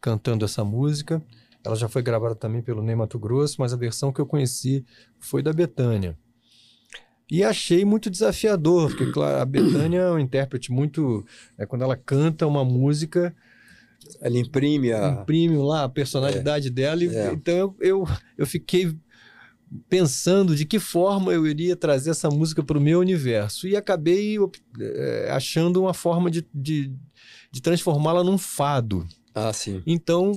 cantando 0.00 0.44
essa 0.44 0.64
música. 0.64 1.22
Ela 1.64 1.76
já 1.76 1.88
foi 1.88 2.02
gravada 2.02 2.34
também 2.34 2.62
pelo 2.62 2.82
Ney 2.82 2.94
Mato 2.94 3.18
Grosso, 3.18 3.56
mas 3.58 3.72
a 3.72 3.76
versão 3.76 4.12
que 4.12 4.20
eu 4.20 4.26
conheci 4.26 4.86
foi 5.18 5.42
da 5.42 5.52
Betânia. 5.52 6.16
E 7.30 7.44
achei 7.44 7.84
muito 7.84 8.08
desafiador, 8.08 8.88
porque, 8.88 9.12
claro, 9.12 9.38
a 9.38 9.44
Betânia 9.44 10.00
é 10.00 10.10
um 10.10 10.18
intérprete 10.18 10.72
muito. 10.72 11.24
É 11.58 11.66
quando 11.66 11.82
ela 11.82 11.96
canta 11.96 12.46
uma 12.46 12.64
música, 12.64 13.34
Ela 14.20 14.38
imprime 14.38 14.92
a. 14.92 15.20
imprime 15.20 15.56
lá 15.58 15.84
a 15.84 15.88
personalidade 15.88 16.70
dela. 16.70 17.04
E, 17.04 17.08
É. 17.08 17.32
Então 17.32 17.54
eu, 17.54 17.76
eu, 17.80 18.08
eu 18.38 18.46
fiquei 18.46 18.96
pensando 19.88 20.56
de 20.56 20.64
que 20.64 20.78
forma 20.78 21.32
eu 21.32 21.46
iria 21.46 21.76
trazer 21.76 22.10
essa 22.10 22.30
música 22.30 22.62
para 22.62 22.78
o 22.78 22.80
meu 22.80 23.00
universo. 23.00 23.68
E 23.68 23.76
acabei 23.76 24.36
eh, 24.80 25.28
achando 25.30 25.82
uma 25.82 25.92
forma 25.92 26.30
de, 26.30 26.46
de, 26.54 26.90
de 27.52 27.60
transformá-la 27.60 28.24
num 28.24 28.38
fado. 28.38 29.06
Ah, 29.34 29.52
sim. 29.52 29.82
Então 29.86 30.32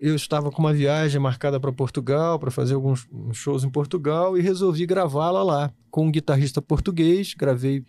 eu 0.00 0.14
estava 0.14 0.50
com 0.50 0.60
uma 0.60 0.72
viagem 0.72 1.20
marcada 1.20 1.58
para 1.58 1.72
Portugal, 1.72 2.38
para 2.38 2.50
fazer 2.50 2.74
alguns 2.74 3.06
uns 3.12 3.36
shows 3.36 3.64
em 3.64 3.70
Portugal, 3.70 4.36
e 4.36 4.40
resolvi 4.40 4.86
gravá-la 4.86 5.42
lá 5.42 5.72
com 5.90 6.06
um 6.06 6.10
guitarrista 6.10 6.62
português. 6.62 7.34
Gravei 7.34 7.84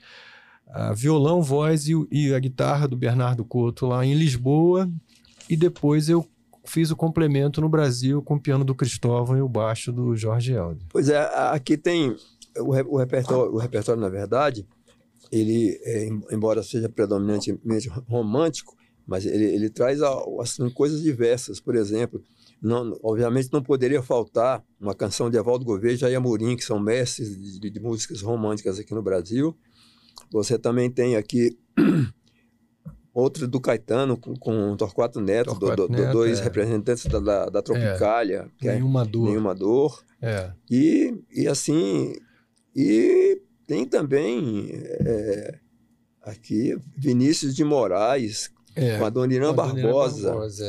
a 0.67 0.93
violão, 0.93 1.41
voz 1.41 1.87
e, 1.87 1.93
e 2.11 2.33
a 2.33 2.39
guitarra 2.39 2.87
do 2.87 2.95
Bernardo 2.97 3.43
Couto 3.43 3.85
lá 3.85 4.05
em 4.05 4.13
Lisboa. 4.13 4.89
E 5.49 5.55
depois 5.57 6.09
eu 6.09 6.27
fiz 6.65 6.91
o 6.91 6.95
complemento 6.95 7.59
no 7.59 7.67
Brasil 7.67 8.21
com 8.21 8.35
o 8.35 8.39
piano 8.39 8.63
do 8.63 8.75
Cristóvão 8.75 9.35
e 9.37 9.41
o 9.41 9.49
baixo 9.49 9.91
do 9.91 10.15
Jorge 10.15 10.53
Helder. 10.53 10.85
Pois 10.89 11.09
é, 11.09 11.19
aqui 11.51 11.75
tem 11.75 12.15
o, 12.57 12.71
re- 12.71 12.85
o 12.87 12.97
repertório, 12.97 13.51
o 13.51 13.57
repertório, 13.57 13.99
na 13.99 14.09
verdade, 14.09 14.67
ele, 15.31 15.79
é, 15.83 16.05
em- 16.07 16.21
embora 16.31 16.61
seja 16.61 16.87
predominantemente 16.87 17.89
romântico, 18.07 18.75
mas 19.09 19.25
ele, 19.25 19.45
ele 19.45 19.69
traz 19.69 19.99
assim, 20.39 20.69
coisas 20.69 21.01
diversas. 21.01 21.59
Por 21.59 21.75
exemplo, 21.75 22.23
não, 22.61 22.97
obviamente 23.03 23.49
não 23.51 23.61
poderia 23.63 24.01
faltar 24.03 24.63
uma 24.79 24.93
canção 24.93 25.29
de 25.29 25.37
Evaldo 25.37 25.65
Gouveia 25.65 25.93
e 25.93 25.97
Jair 25.97 26.17
Amorim, 26.17 26.55
que 26.55 26.63
são 26.63 26.79
mestres 26.79 27.59
de, 27.59 27.69
de 27.69 27.79
músicas 27.79 28.21
românticas 28.21 28.77
aqui 28.79 28.93
no 28.93 29.01
Brasil. 29.01 29.57
Você 30.31 30.59
também 30.59 30.89
tem 30.91 31.15
aqui 31.15 31.57
outro 33.13 33.47
do 33.47 33.59
Caetano, 33.59 34.15
com, 34.17 34.35
com 34.35 34.75
Torquato 34.77 35.19
Neto, 35.19 35.51
Torquato 35.57 35.87
do- 35.87 35.87
do- 35.87 35.93
Neto, 36.01 36.11
dois 36.13 36.39
é. 36.39 36.43
representantes 36.43 37.05
da, 37.05 37.19
da, 37.19 37.45
da 37.47 37.61
Tropicália, 37.61 38.49
que 38.57 38.67
é 38.67 38.73
Nenhuma 38.75 39.05
dor. 39.05 39.25
Nenhuma 39.27 39.55
Dor. 39.55 40.03
É. 40.21 40.51
E, 40.69 41.17
e 41.31 41.47
assim, 41.47 42.13
e 42.75 43.41
tem 43.65 43.85
também 43.85 44.69
é, 44.73 45.59
aqui 46.21 46.77
Vinícius 46.97 47.55
de 47.55 47.63
Moraes 47.63 48.51
É. 48.75 48.97
com 48.97 49.05
a 49.05 49.09
Dona 49.09 49.33
Irã 49.33 49.53
Barbosa, 49.53 50.29
Barbosa, 50.29 50.65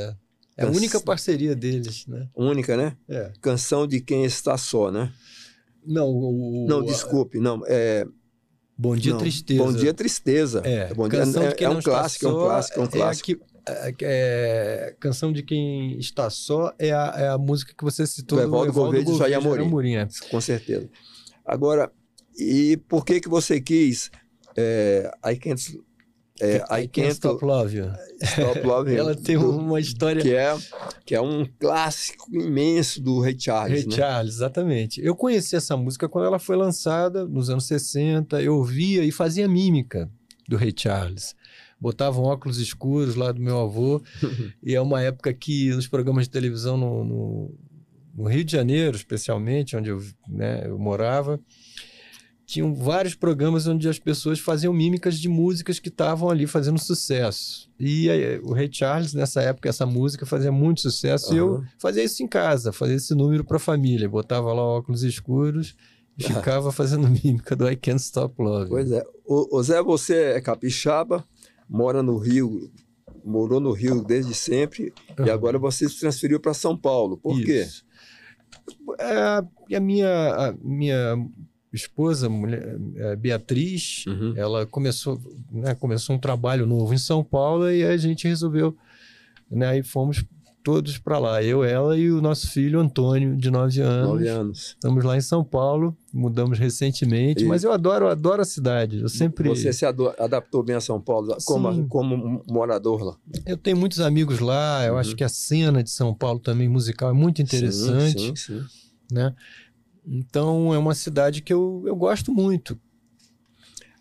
é. 0.57 0.65
É 0.65 0.67
a 0.67 0.71
única 0.71 1.01
parceria 1.01 1.55
deles, 1.55 2.07
né? 2.07 2.29
única, 2.35 2.77
né? 2.77 2.97
É. 3.09 3.33
Canção 3.41 3.87
de 3.87 4.01
quem 4.01 4.25
está 4.25 4.59
só, 4.59 4.91
né? 4.91 5.13
Não, 5.87 6.09
o, 6.09 6.67
não, 6.69 6.85
desculpe, 6.85 7.39
não, 7.39 7.63
é 7.67 8.07
Bom 8.77 8.97
Dia 8.97 9.13
não, 9.13 9.19
Tristeza. 9.19 9.63
Bom 9.63 9.73
Dia 9.73 9.95
Tristeza. 9.95 10.63
É, 10.65 10.93
Bom 10.95 11.09
Dia, 11.09 11.21
canção 11.21 11.43
é, 11.43 11.49
de 11.49 11.55
quem 11.55 11.67
é 11.67 11.71
um 11.71 11.79
está 11.79 11.91
clássico, 11.91 12.27
é 12.27 12.29
um 12.29 12.33
só 12.33 12.45
clássico, 12.47 12.81
é 12.81 12.83
um 12.83 12.87
clássico. 12.87 13.31
a 13.33 13.35
que- 13.35 13.51
é, 13.69 13.95
é, 14.03 14.97
canção 14.99 15.33
de 15.33 15.43
quem 15.43 15.99
está 15.99 16.29
só 16.31 16.73
é 16.79 16.91
a, 16.93 17.15
é 17.17 17.29
a 17.29 17.39
música 17.39 17.75
que 17.77 17.85
você 17.85 18.07
citou 18.07 18.39
Do 18.39 18.45
Evaldo 18.45 18.97
e 18.97 19.05
de 19.05 19.17
Jair 19.17 19.41
Gouveia 19.41 19.63
e 19.63 19.67
Amorim. 19.67 19.95
é. 19.97 20.09
Com 20.31 20.41
certeza. 20.41 20.89
Agora, 21.45 21.91
e 22.39 22.79
por 22.89 23.05
que 23.05 23.21
que 23.21 23.29
você 23.29 23.61
quis 23.61 24.11
é, 24.57 25.11
I 25.27 25.37
Can't, 25.37 25.81
é, 26.41 26.83
I 26.83 26.89
Can't 26.89 27.11
Stop 27.13 27.45
Love 27.45 27.77
You. 27.77 27.93
Stop 28.23 28.61
You, 28.91 28.99
Ela 28.99 29.15
tem 29.15 29.39
do- 29.39 29.51
uma 29.59 29.79
história 29.81 30.21
que 30.23 30.35
é, 30.35 30.57
que 31.05 31.15
é 31.15 31.21
um 31.21 31.47
clássico 31.59 32.27
imenso 32.35 33.03
do 33.03 33.21
Ray 33.21 33.37
Charles, 33.39 33.81
Ray 33.81 33.89
né? 33.91 33.97
Charles, 33.97 34.35
exatamente. 34.35 35.01
Eu 35.05 35.15
conheci 35.15 35.57
essa 35.57 35.77
música 35.77 36.09
quando 36.09 36.27
ela 36.27 36.39
foi 36.39 36.57
lançada 36.57 37.27
nos 37.27 37.51
anos 37.51 37.67
60, 37.67 38.41
eu 38.43 38.57
ouvia 38.57 39.05
e 39.05 39.11
fazia 39.13 39.47
mímica. 39.49 40.11
do 40.49 40.57
Rei 40.57 40.73
Charles. 40.77 41.35
Botavam 41.81 42.25
óculos 42.25 42.59
escuros 42.59 43.15
lá 43.15 43.33
do 43.33 43.41
meu 43.41 43.59
avô. 43.61 44.03
e 44.63 44.75
é 44.75 44.81
uma 44.81 45.01
época 45.03 45.33
que 45.33 45.71
nos 45.71 45.87
programas 45.87 46.25
de 46.25 46.31
televisão 46.31 46.77
no, 46.77 47.05
no, 47.05 47.55
no 48.15 48.25
Rio 48.29 48.45
de 48.45 48.53
Janeiro, 48.53 48.97
especialmente, 48.97 49.77
onde 49.77 49.89
eu, 49.91 50.03
né, 50.29 50.63
eu 50.67 50.79
morava, 50.79 51.41
tinham 52.51 52.75
vários 52.75 53.15
programas 53.15 53.69
onde 53.69 53.89
as 53.89 54.01
pessoas 54.01 54.41
faziam 54.41 54.73
mímicas 54.73 55.21
de 55.21 55.29
músicas 55.29 55.79
que 55.79 55.89
estavam 55.89 56.29
ali 56.29 56.49
fazendo 56.49 56.81
sucesso. 56.81 57.71
E 57.79 58.11
aí, 58.11 58.41
o 58.41 58.53
Ray 58.53 58.69
Charles, 58.73 59.15
nessa 59.15 59.41
época, 59.41 59.69
essa 59.69 59.87
música 59.87 60.27
fazia 60.27 60.51
muito 60.51 60.81
sucesso. 60.81 61.29
Uhum. 61.29 61.35
E 61.35 61.39
eu 61.39 61.65
fazia 61.79 62.03
isso 62.03 62.25
em 62.25 62.27
casa, 62.27 62.73
fazia 62.73 62.97
esse 62.97 63.15
número 63.15 63.45
para 63.45 63.57
a 63.57 63.61
família. 63.61 64.09
Botava 64.09 64.53
lá 64.53 64.63
óculos 64.63 65.05
escuros 65.05 65.77
e 66.19 66.25
ficava 66.27 66.73
fazendo 66.73 67.09
mímica 67.09 67.55
do 67.55 67.71
I 67.71 67.77
Can't 67.77 68.03
Stop 68.03 68.35
Love. 68.43 68.69
Pois 68.69 68.91
é. 68.91 69.05
O, 69.25 69.63
Zé, 69.63 69.81
você 69.81 70.33
é 70.33 70.41
capixaba, 70.41 71.25
mora 71.69 72.03
no 72.03 72.19
Rio, 72.19 72.69
morou 73.25 73.61
no 73.61 73.71
Rio 73.71 74.03
desde 74.03 74.35
sempre, 74.35 74.93
uhum. 75.17 75.27
e 75.27 75.31
agora 75.31 75.57
você 75.57 75.89
se 75.89 76.01
transferiu 76.01 76.41
para 76.41 76.53
São 76.53 76.77
Paulo. 76.77 77.17
Por 77.17 77.39
isso. 77.39 77.45
quê? 77.47 77.67
É, 78.99 79.77
a 79.77 79.81
minha, 79.81 80.35
a 80.35 80.53
minha 80.61 81.17
esposa, 81.73 82.29
mulher, 82.29 82.79
é, 82.97 83.17
Beatriz, 83.17 84.05
uhum. 84.07 84.35
ela 84.37 84.67
começou, 84.67 85.21
né, 85.51 85.75
começou 85.75 86.17
um 86.17 86.19
trabalho 86.19 86.67
novo 86.67 86.93
em 86.93 86.99
São 86.99 87.23
Paulo 87.23 87.71
e 87.71 87.85
a 87.85 87.97
gente 87.97 88.27
resolveu, 88.27 88.77
né, 89.51 89.69
aí 89.69 89.83
fomos 89.83 90.25
todos 90.63 90.99
para 90.99 91.19
lá, 91.19 91.43
eu, 91.43 91.65
ela 91.65 91.97
e 91.97 92.11
o 92.11 92.21
nosso 92.21 92.51
filho 92.51 92.79
Antônio, 92.81 93.37
de 93.37 93.51
9 93.51 93.81
anos. 93.81 94.09
9 94.09 94.29
anos. 94.29 94.59
Estamos 94.69 95.05
lá 95.05 95.17
em 95.17 95.21
São 95.21 95.43
Paulo, 95.43 95.97
mudamos 96.13 96.59
recentemente, 96.59 97.45
e... 97.45 97.47
mas 97.47 97.65
eu 97.65 97.73
adoro, 97.73 98.09
adoro 98.09 98.43
a 98.43 98.45
cidade. 98.45 99.01
Eu 99.01 99.09
sempre 99.09 99.49
Você 99.49 99.73
se 99.73 99.87
adaptou 99.87 100.63
bem 100.63 100.77
a 100.77 100.81
São 100.81 101.01
Paulo 101.01 101.37
como, 101.45 101.89
como 101.89 102.43
morador 102.47 103.03
lá? 103.03 103.17
Eu 103.47 103.57
tenho 103.57 103.77
muitos 103.77 104.01
amigos 104.01 104.39
lá, 104.39 104.85
eu 104.85 104.95
uhum. 104.95 104.99
acho 104.99 105.17
que 105.17 105.25
a 105.25 105.29
cena 105.29 105.83
de 105.83 105.91
São 105.91 106.15
Paulo 106.15 106.39
também 106.39 106.69
musical 106.69 107.11
é 107.11 107.15
muito 107.15 107.41
interessante, 107.41 108.21
sim, 108.21 108.37
sim, 108.37 108.61
sim. 108.61 108.65
né? 109.11 109.35
Então 110.07 110.75
é 110.75 110.79
uma 110.79 110.95
cidade 110.95 111.43
que 111.43 111.53
eu, 111.53 111.83
eu 111.87 111.97
gosto 111.97 112.33
muito. 112.33 112.79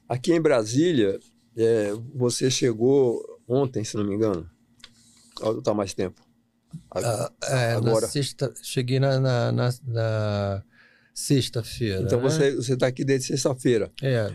Aqui 0.08 0.34
em 0.34 0.41
Brasília, 0.41 1.20
é, 1.56 1.94
você 2.15 2.50
chegou 2.50 3.22
ontem, 3.48 3.84
se 3.84 3.96
não 3.96 4.03
me 4.03 4.15
engano. 4.15 4.50
Ou 5.41 5.60
está 5.60 5.74
mais 5.74 5.94
tempo? 5.94 6.22
Ah, 6.91 7.32
é, 7.44 7.74
Agora. 7.74 8.08
Sexta, 8.08 8.53
cheguei 8.62 9.00
na, 9.00 9.20
na, 9.20 9.51
na, 9.51 9.70
na 9.86 10.63
sexta-feira. 11.13 12.01
Então 12.01 12.22
né? 12.22 12.29
você 12.51 12.74
está 12.74 12.88
aqui 12.88 13.03
desde 13.03 13.27
sexta-feira. 13.27 13.91
É. 14.01 14.34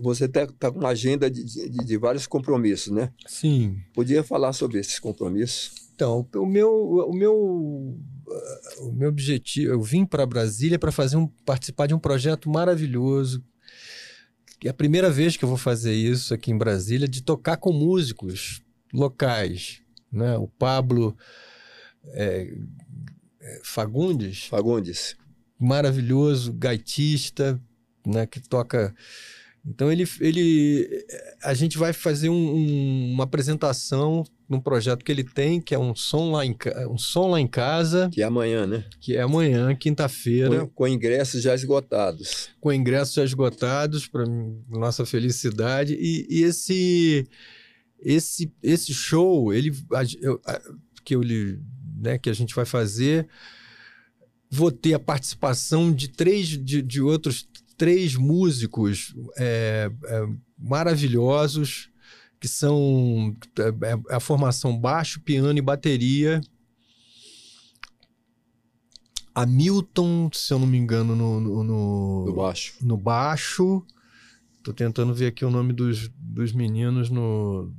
Você 0.00 0.24
está 0.24 0.46
tá 0.46 0.70
com 0.70 0.78
uma 0.78 0.90
agenda 0.90 1.30
de, 1.30 1.44
de, 1.44 1.84
de, 1.84 1.96
vários 1.96 2.26
compromissos, 2.26 2.92
né? 2.92 3.12
Sim. 3.26 3.80
Podia 3.94 4.22
falar 4.22 4.52
sobre 4.52 4.78
esses 4.78 4.98
compromissos? 4.98 5.81
Então, 5.94 6.28
o 6.34 6.46
meu, 6.46 6.70
o 6.70 7.12
meu 7.12 7.98
o 8.78 8.92
meu 8.92 9.08
objetivo, 9.08 9.72
eu 9.72 9.82
vim 9.82 10.04
para 10.04 10.26
Brasília 10.26 10.78
para 10.78 10.92
fazer 10.92 11.16
um, 11.16 11.26
participar 11.44 11.86
de 11.86 11.94
um 11.94 11.98
projeto 11.98 12.48
maravilhoso. 12.48 13.44
É 14.64 14.68
a 14.68 14.74
primeira 14.74 15.10
vez 15.10 15.36
que 15.36 15.44
eu 15.44 15.48
vou 15.48 15.58
fazer 15.58 15.92
isso 15.92 16.32
aqui 16.32 16.50
em 16.50 16.56
Brasília, 16.56 17.08
de 17.08 17.22
tocar 17.22 17.56
com 17.56 17.72
músicos 17.72 18.62
locais. 18.92 19.82
Né? 20.10 20.36
O 20.38 20.46
Pablo 20.46 21.16
é, 22.08 22.54
é 23.40 23.60
Fagundes. 23.64 24.44
Fagundes. 24.44 25.16
Maravilhoso, 25.58 26.52
gaitista, 26.52 27.60
né? 28.06 28.26
que 28.26 28.40
toca 28.40 28.94
então 29.64 29.92
ele, 29.92 30.04
ele, 30.20 31.06
a 31.42 31.54
gente 31.54 31.78
vai 31.78 31.92
fazer 31.92 32.28
um, 32.28 32.34
um, 32.34 33.12
uma 33.12 33.24
apresentação 33.24 34.24
num 34.52 34.60
projeto 34.60 35.02
que 35.02 35.10
ele 35.10 35.24
tem, 35.24 35.60
que 35.60 35.74
é 35.74 35.78
um 35.78 35.94
som 35.94 36.30
lá 36.30 36.44
em, 36.44 36.54
um 36.90 36.98
som 36.98 37.30
lá 37.30 37.40
em 37.40 37.46
casa. 37.46 38.10
Que 38.12 38.20
é 38.20 38.24
amanhã, 38.26 38.66
né? 38.66 38.84
Que 39.00 39.16
é 39.16 39.22
amanhã, 39.22 39.74
quinta-feira. 39.74 40.60
Com, 40.60 40.68
com, 40.68 40.88
ingressos 40.88 41.42
já 41.42 41.54
esgotados. 41.54 42.50
Com 42.60 42.70
ingressos 42.70 43.14
já 43.14 43.24
esgotados, 43.24 44.06
para 44.06 44.26
nossa 44.68 45.06
felicidade. 45.06 45.94
E, 45.94 46.26
e, 46.28 46.42
esse, 46.42 47.26
esse, 47.98 48.52
esse 48.62 48.92
show, 48.92 49.54
ele, 49.54 49.72
eu, 50.20 50.38
que, 51.02 51.14
eu, 51.14 51.22
né, 51.96 52.18
que 52.18 52.28
a 52.28 52.34
gente 52.34 52.54
vai 52.54 52.66
fazer, 52.66 53.26
vou 54.50 54.70
ter 54.70 54.92
a 54.92 55.00
participação 55.00 55.90
de 55.90 56.08
três 56.08 56.46
de, 56.46 56.82
de 56.82 57.00
outros 57.00 57.48
três 57.78 58.14
músicos 58.14 59.14
é, 59.38 59.90
é, 60.04 60.26
maravilhosos, 60.58 61.88
que 62.42 62.48
são 62.48 63.36
é, 63.56 63.92
é, 63.92 64.16
a 64.16 64.18
formação 64.18 64.76
baixo, 64.76 65.20
piano 65.20 65.56
e 65.56 65.62
bateria. 65.62 66.40
Hamilton, 69.32 70.28
se 70.32 70.52
eu 70.52 70.58
não 70.58 70.66
me 70.66 70.76
engano, 70.76 71.14
no, 71.14 71.38
no, 71.38 71.62
no, 71.62 72.26
no 72.26 72.34
baixo. 72.34 72.74
No 72.82 72.96
baixo. 72.96 73.86
Tô 74.64 74.72
tentando 74.72 75.14
ver 75.14 75.28
aqui 75.28 75.44
o 75.44 75.52
nome 75.52 75.72
dos, 75.72 76.10
dos 76.18 76.52
meninos 76.52 77.10
no. 77.10 77.72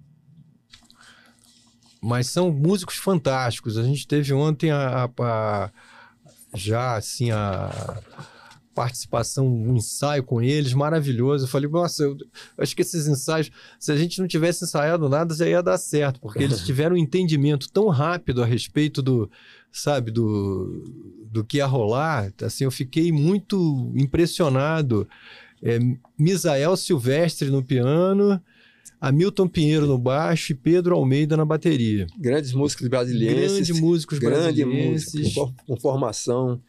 Mas 2.02 2.28
são 2.28 2.49
músicos 2.49 2.95
fantásticos. 2.95 3.78
A 3.78 3.84
gente 3.84 4.08
teve 4.08 4.32
ontem 4.32 4.71
a, 4.71 5.04
a, 5.04 5.10
a 5.19 5.71
já 6.56 6.95
assim 6.95 7.32
a 7.32 8.02
participação, 8.74 9.48
um 9.48 9.76
ensaio 9.76 10.24
com 10.24 10.42
eles, 10.42 10.74
maravilhoso. 10.74 11.46
Eu 11.46 11.50
falei, 11.50 11.70
nossa, 11.70 12.04
eu, 12.04 12.18
acho 12.58 12.76
que 12.76 12.82
esses 12.82 13.08
ensaios, 13.08 13.52
se 13.80 13.92
a 13.92 13.96
gente 13.96 14.20
não 14.20 14.28
tivesse 14.28 14.64
ensaiado 14.64 15.08
nada, 15.08 15.34
já 15.36 15.48
ia 15.48 15.62
dar 15.62 15.78
certo, 15.78 16.20
porque 16.20 16.44
eles 16.44 16.62
tiveram 16.66 16.96
um 16.96 17.00
entendimento 17.00 17.70
tão 17.72 17.88
rápido 17.88 18.42
a 18.42 18.46
respeito 18.46 19.02
do, 19.02 19.30
sabe, 19.72 20.12
do, 20.12 20.84
do 21.32 21.44
que 21.44 21.58
ia 21.58 21.66
rolar. 21.66 22.34
Assim, 22.42 22.64
eu 22.64 22.72
fiquei 22.72 23.12
muito 23.12 23.92
impressionado. 23.96 25.08
É, 25.62 25.80
Misael 26.18 26.76
Silvestre 26.76 27.50
no 27.50 27.64
piano, 27.64 28.42
Hamilton 29.00 29.48
Pinheiro 29.48 29.86
no 29.86 29.98
baixo 29.98 30.52
e 30.52 30.56
Pedro 30.56 30.96
Almeida 30.96 31.38
na 31.38 31.46
bateria. 31.46 32.08
Grandes 32.18 32.54
músicos 32.54 32.88
brasileiros. 32.88 33.52
Grandes 33.52 33.80
músicos 33.80 34.20
grande 34.20 34.64
brasileiros. 34.64 35.14
Música, 35.14 35.54
com 35.66 35.78
formação 35.78 36.62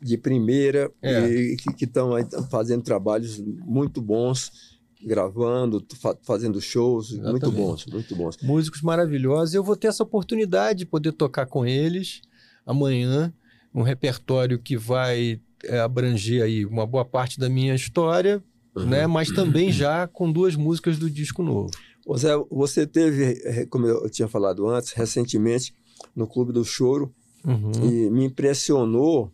de 0.00 0.16
primeira 0.18 0.90
é. 1.02 1.26
e 1.28 1.56
que 1.56 1.84
estão 1.84 2.12
fazendo 2.50 2.82
trabalhos 2.82 3.38
muito 3.40 4.00
bons, 4.00 4.78
gravando, 5.02 5.84
fa 6.00 6.16
fazendo 6.22 6.60
shows 6.60 7.12
Exatamente. 7.12 7.30
muito 7.30 7.52
bons, 7.52 7.86
muito 7.86 8.16
bons. 8.16 8.36
Músicos 8.42 8.82
maravilhosos. 8.82 9.54
Eu 9.54 9.62
vou 9.62 9.76
ter 9.76 9.88
essa 9.88 10.02
oportunidade 10.02 10.80
de 10.80 10.86
poder 10.86 11.12
tocar 11.12 11.46
com 11.46 11.64
eles 11.66 12.20
amanhã, 12.64 13.32
um 13.74 13.82
repertório 13.82 14.58
que 14.58 14.76
vai 14.76 15.40
é, 15.64 15.80
abranger 15.80 16.42
aí 16.42 16.66
uma 16.66 16.86
boa 16.86 17.04
parte 17.04 17.38
da 17.38 17.48
minha 17.48 17.74
história, 17.74 18.42
uhum. 18.74 18.86
né? 18.86 19.06
Mas 19.06 19.30
também 19.30 19.70
já 19.72 20.06
com 20.06 20.30
duas 20.30 20.56
músicas 20.56 20.98
do 20.98 21.10
disco 21.10 21.42
novo. 21.42 21.70
Zé, 22.16 22.30
você 22.50 22.86
teve, 22.86 23.66
como 23.66 23.86
eu 23.86 24.08
tinha 24.08 24.28
falado 24.28 24.68
antes, 24.68 24.92
recentemente 24.92 25.74
no 26.14 26.26
Clube 26.26 26.52
do 26.52 26.64
Choro 26.64 27.12
uhum. 27.44 27.72
e 27.82 28.10
me 28.10 28.24
impressionou 28.24 29.32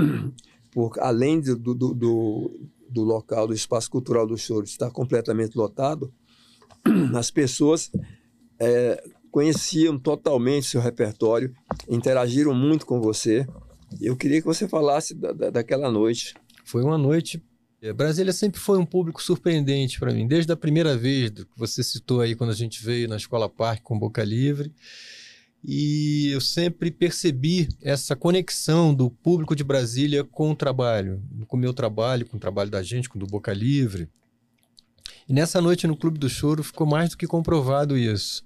por, 0.70 0.98
além 0.98 1.40
do, 1.40 1.56
do, 1.56 1.74
do, 1.74 2.60
do, 2.88 3.02
local, 3.02 3.46
do 3.46 3.54
espaço 3.54 3.90
cultural 3.90 4.26
do 4.26 4.36
choro 4.36 4.64
estar 4.64 4.90
completamente 4.90 5.56
lotado, 5.56 6.12
as 7.14 7.30
pessoas 7.30 7.90
é, 8.58 9.02
conheciam 9.30 9.98
totalmente 9.98 10.66
seu 10.66 10.80
repertório, 10.80 11.54
interagiram 11.88 12.54
muito 12.54 12.86
com 12.86 13.00
você. 13.00 13.46
Eu 14.00 14.16
queria 14.16 14.40
que 14.40 14.46
você 14.46 14.68
falasse 14.68 15.14
da, 15.14 15.32
da, 15.32 15.50
daquela 15.50 15.90
noite. 15.90 16.34
Foi 16.64 16.82
uma 16.82 16.98
noite. 16.98 17.42
É, 17.80 17.92
Brasília 17.92 18.32
sempre 18.32 18.60
foi 18.60 18.76
um 18.78 18.84
público 18.84 19.22
surpreendente 19.22 20.00
para 20.00 20.12
mim, 20.12 20.26
desde 20.26 20.52
a 20.52 20.56
primeira 20.56 20.96
vez 20.96 21.30
que 21.30 21.46
você 21.56 21.82
citou 21.82 22.20
aí 22.20 22.34
quando 22.34 22.50
a 22.50 22.54
gente 22.54 22.84
veio 22.84 23.08
na 23.08 23.16
Escola 23.16 23.48
Parque 23.48 23.82
com 23.82 23.98
Boca 23.98 24.24
Livre. 24.24 24.74
E 25.70 26.30
eu 26.30 26.40
sempre 26.40 26.90
percebi 26.90 27.68
essa 27.82 28.16
conexão 28.16 28.94
do 28.94 29.10
público 29.10 29.54
de 29.54 29.62
Brasília 29.62 30.24
com 30.24 30.50
o 30.50 30.56
trabalho, 30.56 31.22
com 31.46 31.58
o 31.58 31.60
meu 31.60 31.74
trabalho, 31.74 32.24
com 32.24 32.38
o 32.38 32.40
trabalho 32.40 32.70
da 32.70 32.82
gente, 32.82 33.06
com 33.06 33.18
o 33.18 33.20
do 33.20 33.26
Boca 33.26 33.52
Livre. 33.52 34.08
E 35.28 35.32
nessa 35.34 35.60
noite 35.60 35.86
no 35.86 35.94
Clube 35.94 36.18
do 36.18 36.26
Choro 36.26 36.64
ficou 36.64 36.86
mais 36.86 37.10
do 37.10 37.18
que 37.18 37.26
comprovado 37.26 37.98
isso, 37.98 38.42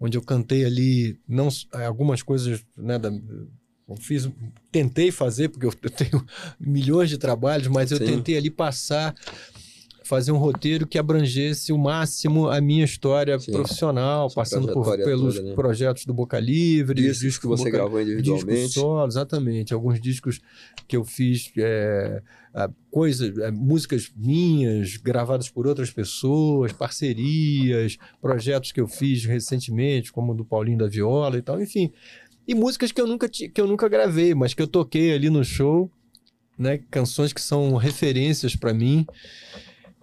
onde 0.00 0.18
eu 0.18 0.22
cantei 0.22 0.64
ali 0.64 1.16
não 1.28 1.46
algumas 1.72 2.20
coisas, 2.20 2.66
né, 2.76 2.98
da, 2.98 3.12
eu 3.88 3.94
fiz, 3.94 4.28
tentei 4.72 5.12
fazer 5.12 5.48
porque 5.50 5.66
eu 5.86 5.90
tenho 5.90 6.26
milhões 6.58 7.08
de 7.08 7.16
trabalhos, 7.16 7.68
mas 7.68 7.92
eu 7.92 7.98
Sim. 7.98 8.06
tentei 8.06 8.36
ali 8.36 8.50
passar 8.50 9.14
fazer 10.06 10.30
um 10.32 10.36
roteiro 10.38 10.86
que 10.86 10.98
abrangesse 10.98 11.72
o 11.72 11.78
máximo 11.78 12.48
a 12.48 12.60
minha 12.60 12.84
história 12.84 13.38
Sim. 13.38 13.52
profissional, 13.52 14.30
Sua 14.30 14.42
passando 14.42 14.72
por, 14.72 14.96
pelos 14.96 15.34
toda, 15.36 15.48
né? 15.48 15.54
projetos 15.54 16.04
do 16.06 16.14
Boca 16.14 16.38
Livre, 16.38 16.94
Discos 17.02 17.18
discos 17.20 17.38
que 17.40 17.46
você 17.46 17.64
Boca- 17.64 17.76
gravou 17.78 18.00
individualmente. 18.00 18.54
discos 18.66 18.72
solo, 18.74 19.06
exatamente. 19.06 19.74
Alguns 19.74 20.00
discos 20.00 20.40
que 20.86 20.96
eu 20.96 21.04
fiz, 21.04 21.50
é, 21.58 22.22
coisas, 22.90 23.36
é, 23.38 23.50
músicas 23.50 24.10
minhas, 24.16 24.96
gravadas 24.96 25.50
por 25.50 25.66
outras 25.66 25.90
pessoas, 25.90 26.72
parcerias, 26.72 27.96
projetos 28.20 28.72
que 28.72 28.80
eu 28.80 28.86
fiz 28.88 29.24
recentemente, 29.24 30.12
como 30.12 30.32
o 30.32 30.34
do 30.34 30.44
Paulinho 30.44 30.78
da 30.78 30.86
Viola 30.86 31.36
e 31.36 31.42
tal, 31.42 31.60
enfim. 31.60 31.92
E 32.46 32.54
músicas 32.54 32.92
que 32.92 33.00
eu 33.00 33.06
nunca, 33.06 33.28
que 33.28 33.50
eu 33.60 33.66
nunca 33.66 33.88
gravei, 33.88 34.34
mas 34.34 34.54
que 34.54 34.62
eu 34.62 34.68
toquei 34.68 35.12
ali 35.12 35.28
no 35.28 35.44
show, 35.44 35.90
né? 36.56 36.78
Canções 36.90 37.32
que 37.32 37.40
são 37.40 37.74
referências 37.74 38.54
para 38.56 38.72
mim, 38.72 39.04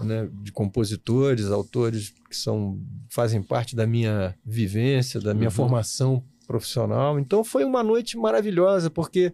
né? 0.04 0.30
De 0.44 0.52
compositores, 0.52 1.46
autores 1.52 2.13
que 2.30 2.36
são 2.36 2.80
fazem 3.10 3.42
parte 3.42 3.76
da 3.76 3.86
minha 3.88 4.36
vivência, 4.46 5.20
da 5.20 5.34
minha 5.34 5.48
Uhum. 5.50 5.56
formação 5.56 6.24
profissional. 6.48 7.20
Então 7.20 7.44
foi 7.44 7.63
uma 7.63 7.84
noite 7.84 8.18
maravilhosa, 8.18 8.89
porque 8.89 9.32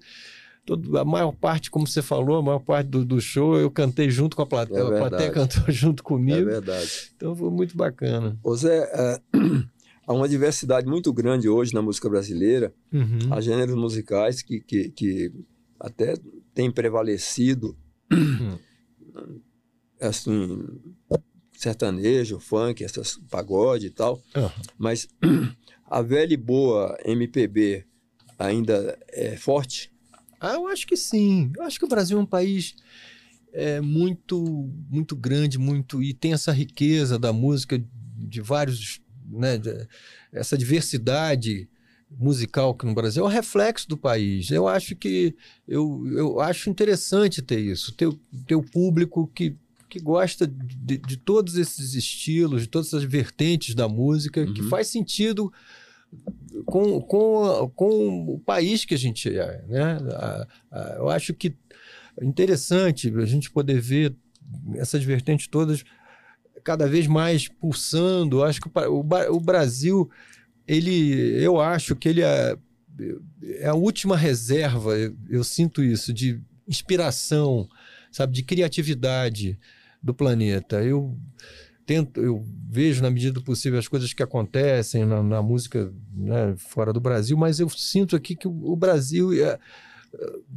todo- 0.65 0.97
a 0.97 1.03
maior 1.05 1.31
parte, 1.31 1.71
como 1.71 1.87
você 1.87 2.01
falou, 2.01 2.37
a 2.37 2.41
maior 2.41 2.59
parte 2.59 2.87
do, 2.87 3.03
do 3.03 3.19
show 3.19 3.57
eu 3.57 3.71
cantei 3.71 4.09
junto 4.11 4.35
com 4.35 4.43
a 4.43 4.45
plateia, 4.45 4.79
É 4.79 4.83
a 4.83 5.07
plateia 5.09 5.31
cantou 5.31 5.63
junto 5.73 6.01
É 6.01 6.05
comigo. 6.05 6.45
verdade. 6.45 7.11
então 7.15 7.35
foi 7.35 7.49
muito 7.49 7.75
bacana. 7.75 8.37
Ô 8.43 8.55
Zé, 8.55 8.77
é, 8.93 9.21
há 10.05 10.13
uma 10.13 10.29
diversidade 10.29 10.85
muito 10.87 11.11
grande 11.13 11.49
hoje 11.49 11.73
na 11.73 11.81
música 11.81 12.07
brasileira. 12.09 12.73
Uhum. 12.93 13.19
Há 13.31 13.41
gêneros 13.41 13.75
musicais 13.75 14.41
que, 14.43 14.59
que, 14.59 14.89
que 14.91 15.31
até 15.79 16.15
têm 16.53 16.69
prevalecido, 16.71 17.75
assim, 19.99 20.65
sertanejo, 21.53 22.39
funk, 22.39 22.83
essas 22.83 23.17
pagode 23.29 23.87
e 23.87 23.89
tal. 23.89 24.21
Aham. 24.35 24.51
Mas 24.77 25.07
a 25.85 26.01
velha 26.01 26.33
e 26.33 26.37
boa 26.37 26.97
MPB 27.05 27.85
ainda 28.37 28.97
é 29.09 29.35
forte? 29.35 29.91
Ah, 30.39 30.53
eu 30.53 30.67
acho 30.67 30.87
que 30.87 30.95
sim. 30.95 31.51
Eu 31.57 31.63
acho 31.63 31.77
que 31.77 31.85
o 31.85 31.89
Brasil 31.89 32.17
é 32.17 32.21
um 32.21 32.25
país 32.25 32.75
é, 33.51 33.81
muito, 33.81 34.69
muito 34.89 35.15
grande, 35.15 35.57
muito 35.57 36.01
e 36.01 36.13
tem 36.13 36.33
essa 36.33 36.51
riqueza 36.51 37.19
da 37.19 37.33
música 37.33 37.83
de 38.15 38.41
vários, 38.41 39.01
né, 39.29 39.57
de- 39.57 39.87
essa 40.31 40.57
diversidade 40.57 41.67
musical 42.09 42.73
que 42.73 42.85
no 42.85 42.93
Brasil 42.93 43.23
é 43.23 43.27
um 43.27 43.31
reflexo 43.31 43.87
do 43.87 43.97
país. 43.97 44.49
Eu 44.49 44.67
acho 44.67 44.95
que 44.95 45.35
eu, 45.67 46.03
eu 46.15 46.39
acho 46.39 46.69
interessante 46.69 47.41
ter 47.41 47.59
isso, 47.59 47.93
ter, 47.93 48.09
ter 48.47 48.55
o 48.55 48.63
público 48.63 49.27
que 49.27 49.55
que 49.89 49.99
gosta 49.99 50.45
de, 50.47 50.97
de 50.97 51.17
todos 51.17 51.55
esses 51.57 51.95
estilos, 51.95 52.61
de 52.61 52.67
todas 52.67 52.87
essas 52.89 53.03
vertentes 53.03 53.73
da 53.73 53.87
música, 53.87 54.45
que 54.45 54.61
Uhum. 54.61 54.69
faz 54.69 54.87
sentido 54.87 55.51
com, 56.65 57.01
com, 57.01 57.71
com 57.75 58.33
o 58.35 58.39
país 58.39 58.85
que 58.85 58.93
a 58.93 58.97
gente 58.97 59.29
é. 59.29 59.63
Né? 59.67 59.83
A- 60.11 60.47
a- 60.71 60.95
eu 60.97 61.09
acho 61.09 61.33
que 61.33 61.53
é 62.19 62.25
interessante 62.25 63.13
a 63.15 63.25
gente 63.25 63.49
poder 63.51 63.79
ver 63.79 64.15
essas 64.75 65.03
vertentes 65.03 65.47
todas 65.47 65.83
cada 66.63 66.87
vez 66.87 67.07
mais 67.07 67.47
pulsando. 67.47 68.37
Eu 68.39 68.43
acho 68.43 68.61
que 68.61 68.69
o, 68.69 68.99
o 69.35 69.39
Brasil, 69.39 70.09
ele, 70.67 71.41
eu 71.43 71.59
acho 71.59 71.95
que 71.95 72.09
ele 72.09 72.21
é, 72.21 72.57
é 73.59 73.67
a 73.67 73.73
última 73.75 74.17
reserva, 74.17 74.97
eu, 74.97 75.15
eu 75.29 75.43
sinto 75.43 75.81
isso, 75.83 76.11
de 76.13 76.39
inspiração, 76.67 77.67
sabe, 78.11 78.33
de 78.33 78.43
criatividade 78.43 79.57
do 80.01 80.13
planeta. 80.13 80.81
Eu 80.83 81.17
tento, 81.85 82.21
eu 82.21 82.45
vejo 82.69 83.01
na 83.01 83.09
medida 83.09 83.33
do 83.33 83.41
possível 83.43 83.79
as 83.79 83.87
coisas 83.87 84.13
que 84.13 84.21
acontecem 84.23 85.05
na, 85.05 85.23
na 85.23 85.41
música 85.41 85.91
né, 86.13 86.55
fora 86.57 86.93
do 86.93 86.99
Brasil, 86.99 87.35
mas 87.37 87.59
eu 87.59 87.67
sinto 87.69 88.15
aqui 88.15 88.35
que 88.35 88.47
o, 88.47 88.51
o 88.51 88.75
Brasil, 88.75 89.33
é, 89.43 89.59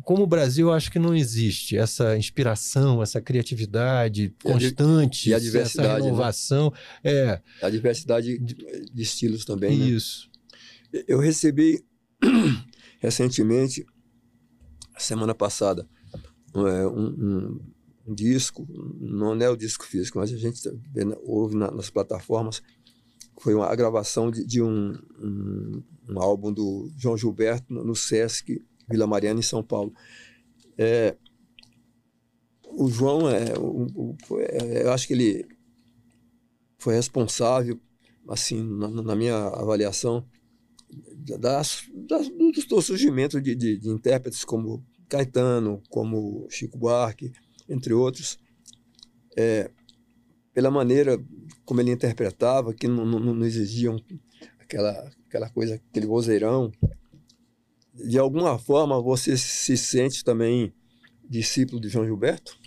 como 0.03 0.23
o 0.23 0.27
Brasil, 0.27 0.69
eu 0.69 0.73
acho 0.75 0.91
que 0.93 0.99
não 0.99 1.15
existe 1.15 1.77
essa 1.77 2.17
inspiração, 2.19 3.03
essa 3.03 3.21
criatividade 3.21 4.35
constante, 4.43 5.31
e 5.31 5.33
a 5.33 5.37
essa 5.37 5.45
diversidade, 5.45 5.89
né? 6.01 6.05
renovação. 6.05 6.73
É, 7.03 7.41
A 7.63 7.71
diversidade 7.71 8.39
de, 8.39 8.55
de 8.93 9.03
estilos 9.03 9.45
também, 9.45 9.79
né? 9.79 9.87
isso. 9.87 10.31
Eu 11.09 11.19
recebi 11.19 11.83
recentemente, 13.01 13.85
semana 14.99 15.35
passada, 15.35 15.87
é, 16.55 16.87
um, 16.87 16.99
um- 16.99 17.61
um 17.61 17.61
disco, 18.07 18.67
não 19.01 19.35
é 19.41 19.49
o 19.49 19.57
disco 19.57 19.85
físico, 19.87 20.19
mas 20.19 20.33
a 20.33 20.37
gente 20.37 20.63
tá 20.63 20.71
ouve 21.23 21.57
na- 21.57 21.71
nas 21.71 21.91
plataformas, 21.91 22.63
foi 23.41 23.55
uma, 23.55 23.67
a 23.67 23.75
gravação 23.75 24.31
de, 24.31 24.45
de 24.45 24.63
um, 24.63 24.93
um, 25.21 25.83
um 26.11 26.21
álbum 26.21 26.53
do 26.53 26.91
João 26.97 27.17
Gilberto 27.17 27.73
no, 27.73 27.95
Sesc 27.97 28.63
Vila 28.89 29.07
Mariana, 29.07 29.41
em 29.41 29.43
São 29.43 29.63
Paulo. 29.63 29.93
É, 30.79 31.17
o 32.69 32.89
João, 32.89 33.29
é, 33.29 33.57
o- 33.59 33.87
o- 33.95 34.17
é, 34.41 34.83
eu 34.85 34.93
acho 34.93 35.07
que 35.07 35.13
ele 35.13 35.47
foi 36.79 36.95
responsável, 36.95 37.79
assim, 38.29 38.63
na, 38.63 38.89
na 38.89 39.17
minha 39.17 39.37
avaliação, 39.37 40.25
das, 41.39 41.85
das- 41.95 42.29
do 42.69 42.83
surgimento 42.83 43.41
de, 43.41 43.55
de, 43.55 43.79
de 43.79 43.89
intérpretes 43.89 44.45
como 44.45 44.85
Caetano, 45.09 45.83
como 45.89 46.47
Chico 46.51 46.79
Buarque, 46.79 47.33
entre 47.69 47.93
outros, 47.93 48.39
é, 49.37 49.71
pela 50.53 50.71
maneira 50.71 51.19
como 51.65 51.81
ele 51.81 51.93
interpretava, 51.93 52.75
que 52.75 52.89
não, 52.89 53.05
não, 53.07 53.19
não 53.21 53.47
exigiam 53.47 53.97
aquela, 54.59 55.11
aquela 55.27 55.49
coisa, 55.51 55.77
aquele 55.77 56.07
vozeirão. 56.07 56.73
De 57.95 58.19
alguma 58.19 58.59
forma, 58.59 59.01
você 59.01 59.37
se 59.37 59.77
sente 59.77 60.25
também 60.25 60.73
discípulo 61.29 61.81
de 61.81 61.89
João 61.89 62.05
Gilberto? 62.05 62.59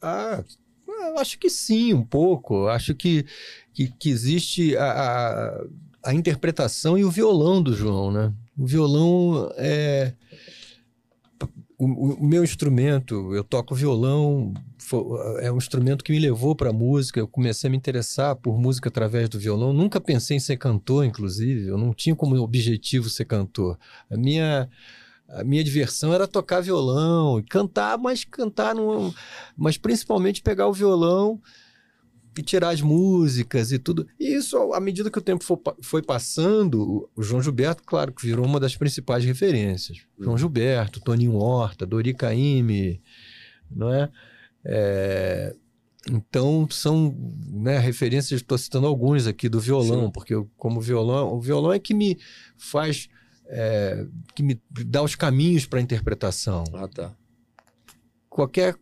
Ah, 0.00 0.42
acho 1.18 1.38
que 1.38 1.50
sim, 1.50 1.92
um 1.92 2.04
pouco. 2.04 2.66
Acho 2.68 2.94
que, 2.94 3.24
que, 3.72 3.88
que 3.88 4.10
existe 4.10 4.76
a, 4.76 4.90
a, 4.90 5.64
a 6.04 6.14
interpretação 6.14 6.96
e 6.96 7.04
o 7.04 7.10
violão 7.10 7.62
do 7.62 7.74
João, 7.74 8.10
né? 8.10 8.32
O 8.56 8.66
violão 8.66 9.52
é 9.56 10.14
o, 11.84 12.14
o- 12.14 12.26
meu 12.26 12.44
instrumento. 12.44 13.34
Eu 13.34 13.42
toco 13.44 13.74
violão, 13.74 14.52
é 15.40 15.50
um 15.50 15.56
instrumento 15.56 16.04
que 16.04 16.12
me 16.12 16.18
levou 16.18 16.54
para 16.54 16.70
a 16.70 16.72
música. 16.72 17.18
Eu 17.20 17.28
comecei 17.28 17.68
a 17.68 17.70
me 17.70 17.76
interessar 17.76 18.36
por 18.36 18.58
música 18.58 18.88
através 18.88 19.28
do 19.28 19.38
violão. 19.38 19.72
Nunca 19.72 20.00
pensei 20.00 20.36
em 20.36 20.40
ser 20.40 20.56
cantor, 20.56 21.04
inclusive. 21.04 21.68
Eu 21.68 21.78
não 21.78 21.92
tinha 21.94 22.14
como 22.14 22.36
objetivo 22.36 23.08
ser 23.08 23.24
cantor. 23.24 23.78
A 24.10 24.16
minha 24.16 24.68
a 25.28 25.44
minha 25.44 25.62
diversão 25.62 26.12
era 26.12 26.26
tocar 26.26 26.60
violão 26.60 27.40
cantar, 27.48 27.96
mas 27.96 28.24
cantar 28.24 28.74
num, 28.74 29.12
mas 29.56 29.78
principalmente 29.78 30.42
pegar 30.42 30.66
o 30.66 30.72
violão 30.72 31.40
e 32.38 32.42
tirar 32.42 32.70
as 32.70 32.80
músicas 32.80 33.72
e 33.72 33.78
tudo. 33.78 34.06
E 34.18 34.34
isso, 34.34 34.56
à 34.72 34.80
medida 34.80 35.10
que 35.10 35.18
o 35.18 35.22
tempo 35.22 35.44
for 35.44 35.60
foi 35.82 36.02
passando, 36.02 37.08
o 37.16 37.22
João 37.22 37.42
Gilberto, 37.42 37.82
claro, 37.84 38.12
que 38.12 38.24
virou 38.26 38.44
uma 38.46 38.60
das 38.60 38.76
principais 38.76 39.24
referências. 39.24 39.98
João 40.18 40.38
Gilberto, 40.38 41.00
Toninho 41.00 41.34
Horta, 41.34 41.84
Dori 41.84 42.14
Caymmi, 42.14 43.00
não 43.70 43.92
é? 43.92 44.10
É, 44.64 45.54
Então, 46.10 46.66
são 46.70 47.14
né, 47.46 47.78
referências, 47.78 48.40
estou 48.40 48.56
citando 48.56 48.86
alguns 48.86 49.26
aqui 49.26 49.48
do 49.48 49.60
violão, 49.60 50.06
Sim. 50.06 50.10
porque 50.10 50.34
eu, 50.34 50.48
como 50.56 50.80
violão, 50.80 51.34
o 51.34 51.40
violão 51.40 51.72
é 51.72 51.78
que 51.78 51.92
me 51.92 52.18
faz, 52.56 53.08
é, 53.46 54.06
que 54.34 54.42
me 54.42 54.58
dá 54.86 55.02
os 55.02 55.14
caminhos 55.14 55.66
para 55.66 55.78
a 55.78 55.82
interpretação 55.82 56.64
Ah, 56.72 56.88
tá. 56.88 57.14
qualquer 58.28 58.76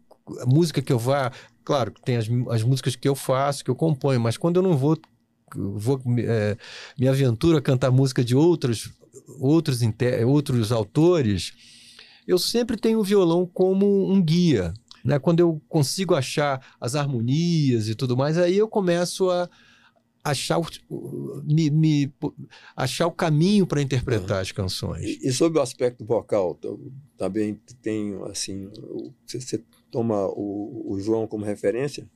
música 0.47 0.81
que 0.83 0.93
eu 0.93 0.99
vá, 0.99 1.33
claro, 1.69 1.93
que 1.93 2.01
tem 2.01 2.17
as, 2.17 2.27
as 2.51 2.63
músicas 2.63 2.97
que 2.97 3.07
eu 3.07 3.15
faço, 3.15 3.63
que 3.63 3.71
eu 3.71 3.75
componho, 3.77 4.19
mas 4.19 4.39
quando 4.39 4.57
eu 4.57 4.63
não 4.63 4.75
vou, 4.75 4.97
vou 5.55 6.01
é, 6.21 6.57
me 6.99 7.07
aventuro 7.07 7.59
a 7.59 7.61
cantar 7.61 7.91
música 7.91 8.25
de 8.25 8.35
outros, 8.35 8.91
outros, 9.39 9.81
outros 10.27 10.73
autores, 10.73 11.53
eu 12.27 12.39
sempre 12.39 12.79
tenho 12.79 12.99
o 13.01 13.05
violão 13.05 13.45
como 13.45 14.11
um 14.11 14.23
guia. 14.23 14.73
Né? 15.05 15.19
Quando 15.19 15.41
eu 15.41 15.61
consigo 15.69 16.15
achar 16.15 16.59
as 16.81 16.95
harmonias 16.95 17.87
e 17.87 17.95
tudo 17.95 18.17
mais, 18.17 18.39
aí 18.39 18.57
eu 18.57 18.67
começo 18.67 19.29
a 19.31 19.47
achar 20.25 20.59
o, 20.59 21.43
me, 21.45 21.69
me- 21.69 22.13
achar 22.75 23.07
o 23.07 23.13
caminho 23.13 23.67
para 23.67 23.83
interpretar 23.83 24.41
as 24.41 24.53
canções. 24.53 25.05
E, 25.05 25.29
e 25.29 25.33
sobre 25.35 25.59
o 25.59 25.63
aspecto 25.63 26.03
vocal, 26.03 26.55
t- 26.55 26.69
também 27.19 27.61
tem, 27.83 28.15
assim, 28.25 28.71
você 29.27 29.63
toma 29.91 30.27
o, 30.29 30.93
o 30.93 31.01
João 31.01 31.27
como 31.27 31.45
referência? 31.45 32.09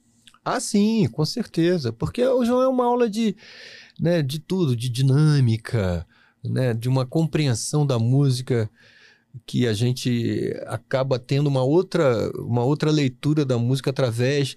Ah, 0.44 0.60
sim, 0.60 1.08
com 1.08 1.24
certeza. 1.24 1.92
Porque 1.92 2.24
o 2.24 2.44
João 2.44 2.62
é 2.62 2.68
uma 2.68 2.84
aula 2.84 3.08
de, 3.08 3.36
né, 4.00 4.22
de 4.22 4.38
tudo, 4.38 4.74
de 4.74 4.88
dinâmica, 4.88 6.06
né, 6.42 6.74
de 6.74 6.88
uma 6.88 7.06
compreensão 7.06 7.86
da 7.86 7.98
música 7.98 8.68
que 9.46 9.66
a 9.66 9.72
gente 9.72 10.52
acaba 10.66 11.18
tendo 11.18 11.46
uma 11.46 11.62
outra, 11.62 12.30
uma 12.40 12.64
outra 12.64 12.90
leitura 12.90 13.44
da 13.44 13.56
música 13.56 13.90
através 13.90 14.56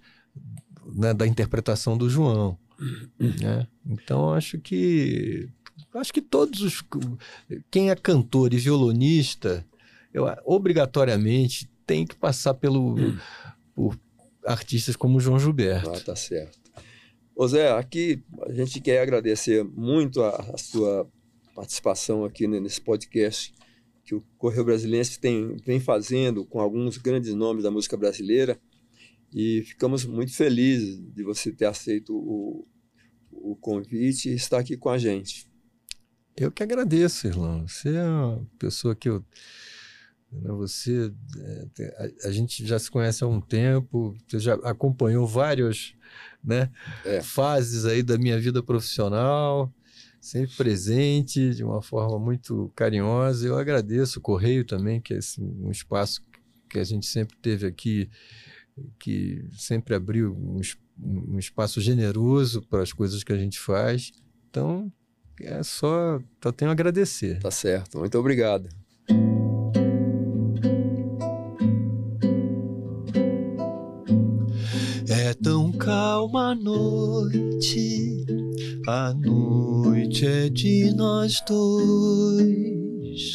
né, 0.93 1.13
da 1.13 1.25
interpretação 1.25 1.97
do 1.97 2.09
João. 2.09 2.57
Né? 3.19 3.67
Então 3.85 4.33
acho 4.33 4.59
que 4.59 5.49
acho 5.93 6.11
que 6.11 6.21
todos 6.21 6.61
os 6.61 6.83
quem 7.71 7.89
é 7.89 7.95
cantor 7.95 8.53
e 8.53 8.57
violonista 8.57 9.65
eu, 10.13 10.25
obrigatoriamente 10.43 11.69
tem 11.85 12.05
que 12.05 12.15
passar 12.15 12.53
pelo 12.53 12.95
por 13.73 13.99
artistas 14.45 14.95
como 14.95 15.19
João 15.19 15.39
Gilberto. 15.39 15.89
Ah, 15.89 15.99
tá 15.99 16.15
certo. 16.15 16.59
Ô 17.35 17.47
Zé, 17.47 17.71
aqui 17.71 18.23
a 18.43 18.53
gente 18.53 18.79
quer 18.79 19.01
agradecer 19.01 19.63
muito 19.63 20.21
a, 20.21 20.29
a 20.53 20.57
sua 20.57 21.09
participação 21.53 22.23
aqui 22.23 22.47
nesse 22.47 22.79
podcast 22.79 23.53
que 24.05 24.13
o 24.13 24.21
Correio 24.37 24.63
Brasilense 24.63 25.19
tem, 25.19 25.57
vem 25.65 25.79
fazendo 25.79 26.45
com 26.45 26.59
alguns 26.59 26.97
grandes 26.97 27.33
nomes 27.33 27.63
da 27.63 27.71
música 27.71 27.97
brasileira 27.97 28.59
e 29.33 29.63
ficamos 29.63 30.05
muito 30.05 30.33
felizes 30.33 31.01
de 31.13 31.23
você 31.23 31.51
ter 31.51 31.65
aceito 31.65 32.15
o, 32.15 32.65
o 33.31 33.55
convite 33.55 34.29
e 34.29 34.35
estar 34.35 34.59
aqui 34.59 34.77
com 34.77 34.89
a 34.89 34.97
gente. 34.97 35.49
Eu 36.37 36.51
que 36.51 36.61
agradeço, 36.61 37.27
Irlão. 37.27 37.67
Você 37.67 37.95
é 37.95 38.03
uma 38.03 38.47
pessoa 38.59 38.95
que 38.95 39.09
eu. 39.09 39.25
Né, 40.31 40.51
você. 40.51 41.11
É, 41.79 42.05
a, 42.25 42.31
gente 42.31 42.65
já 42.65 42.77
se 42.79 42.89
conhece 42.89 43.23
há 43.23 43.27
um 43.27 43.41
tempo, 43.41 44.15
você 44.27 44.39
já 44.39 44.55
acompanhou 44.55 45.27
várias 45.27 45.93
né, 46.43 46.69
é. 47.03 47.21
fases 47.21 47.85
aí 47.85 48.03
da 48.03 48.17
minha 48.17 48.39
vida 48.39 48.61
profissional 48.61 49.71
sempre 50.25 50.55
presente 50.55 51.53
de 51.53 51.63
uma 51.63 51.83
forma 51.83 52.17
muito 52.17 52.71
carinhosa. 52.75 53.47
Eu 53.47 53.59
agradeço 53.59 54.17
o 54.17 54.21
Correio 54.21 54.65
também, 54.65 54.99
que 54.99 55.13
é 55.13 55.19
um 55.39 55.69
espaço 55.69 56.23
que 56.67 56.79
a 56.79 56.83
gente 56.83 57.05
sempre 57.05 57.37
teve 57.37 57.67
aqui, 57.67 58.09
que 58.97 59.47
sempre 59.53 59.93
abriu 59.93 60.35
um, 60.35 60.59
um 61.31 61.37
espaço 61.37 61.79
generoso 61.79 62.63
para 62.63 62.81
as 62.81 62.91
coisas 62.91 63.23
que 63.23 63.31
a 63.31 63.37
gente 63.37 63.59
faz. 63.59 64.11
Então, 64.49 64.91
é 65.39 65.61
só, 65.61 66.19
só 66.41 66.51
tenho 66.51 66.71
a 66.71 66.73
agradecer. 66.73 67.39
Tá 67.39 67.51
certo. 67.51 67.99
Muito 67.99 68.17
obrigado. 68.17 68.67
A 76.51 76.55
noite 76.55 78.25
a 78.87 79.15
noite 79.15 80.27
é 80.27 80.47
de 80.47 80.93
nós 80.93 81.41
dois. 81.47 83.33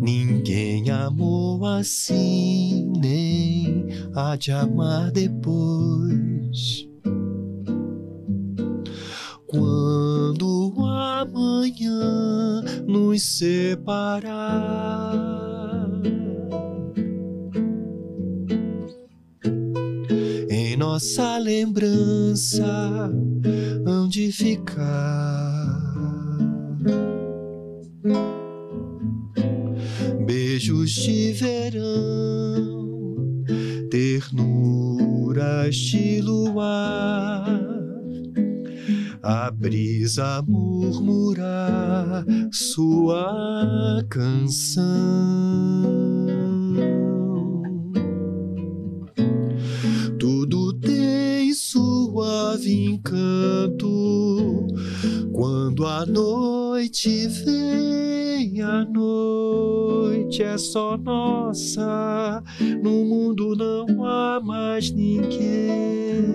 Ninguém 0.00 0.90
amou 0.90 1.64
assim, 1.64 2.90
nem 3.00 3.86
há 4.12 4.34
de 4.34 4.50
amar 4.50 5.12
depois. 5.12 6.88
Quando 9.46 10.74
amanhã 10.84 12.60
nos 12.88 13.22
separar 13.22 14.26
nossa 20.98 21.38
lembrança 21.38 23.08
onde 23.86 24.32
ficar. 24.32 25.78
Beijos 30.26 30.90
de 30.90 31.32
verão, 31.34 33.44
ternuras 33.88 35.76
de 35.76 36.20
luar, 36.20 37.46
a 39.22 39.52
brisa 39.52 40.42
murmurar 40.48 42.24
sua 42.50 44.04
canção. 44.10 45.77
Encanto. 52.68 54.66
Quando 55.32 55.86
a 55.86 56.04
noite 56.04 57.28
vem, 57.28 58.60
a 58.60 58.84
noite 58.84 60.42
é 60.42 60.58
só 60.58 60.96
nossa. 60.96 62.42
No 62.82 63.04
mundo 63.04 63.54
não 63.56 64.04
há 64.04 64.40
mais 64.42 64.90
ninguém. 64.90 66.28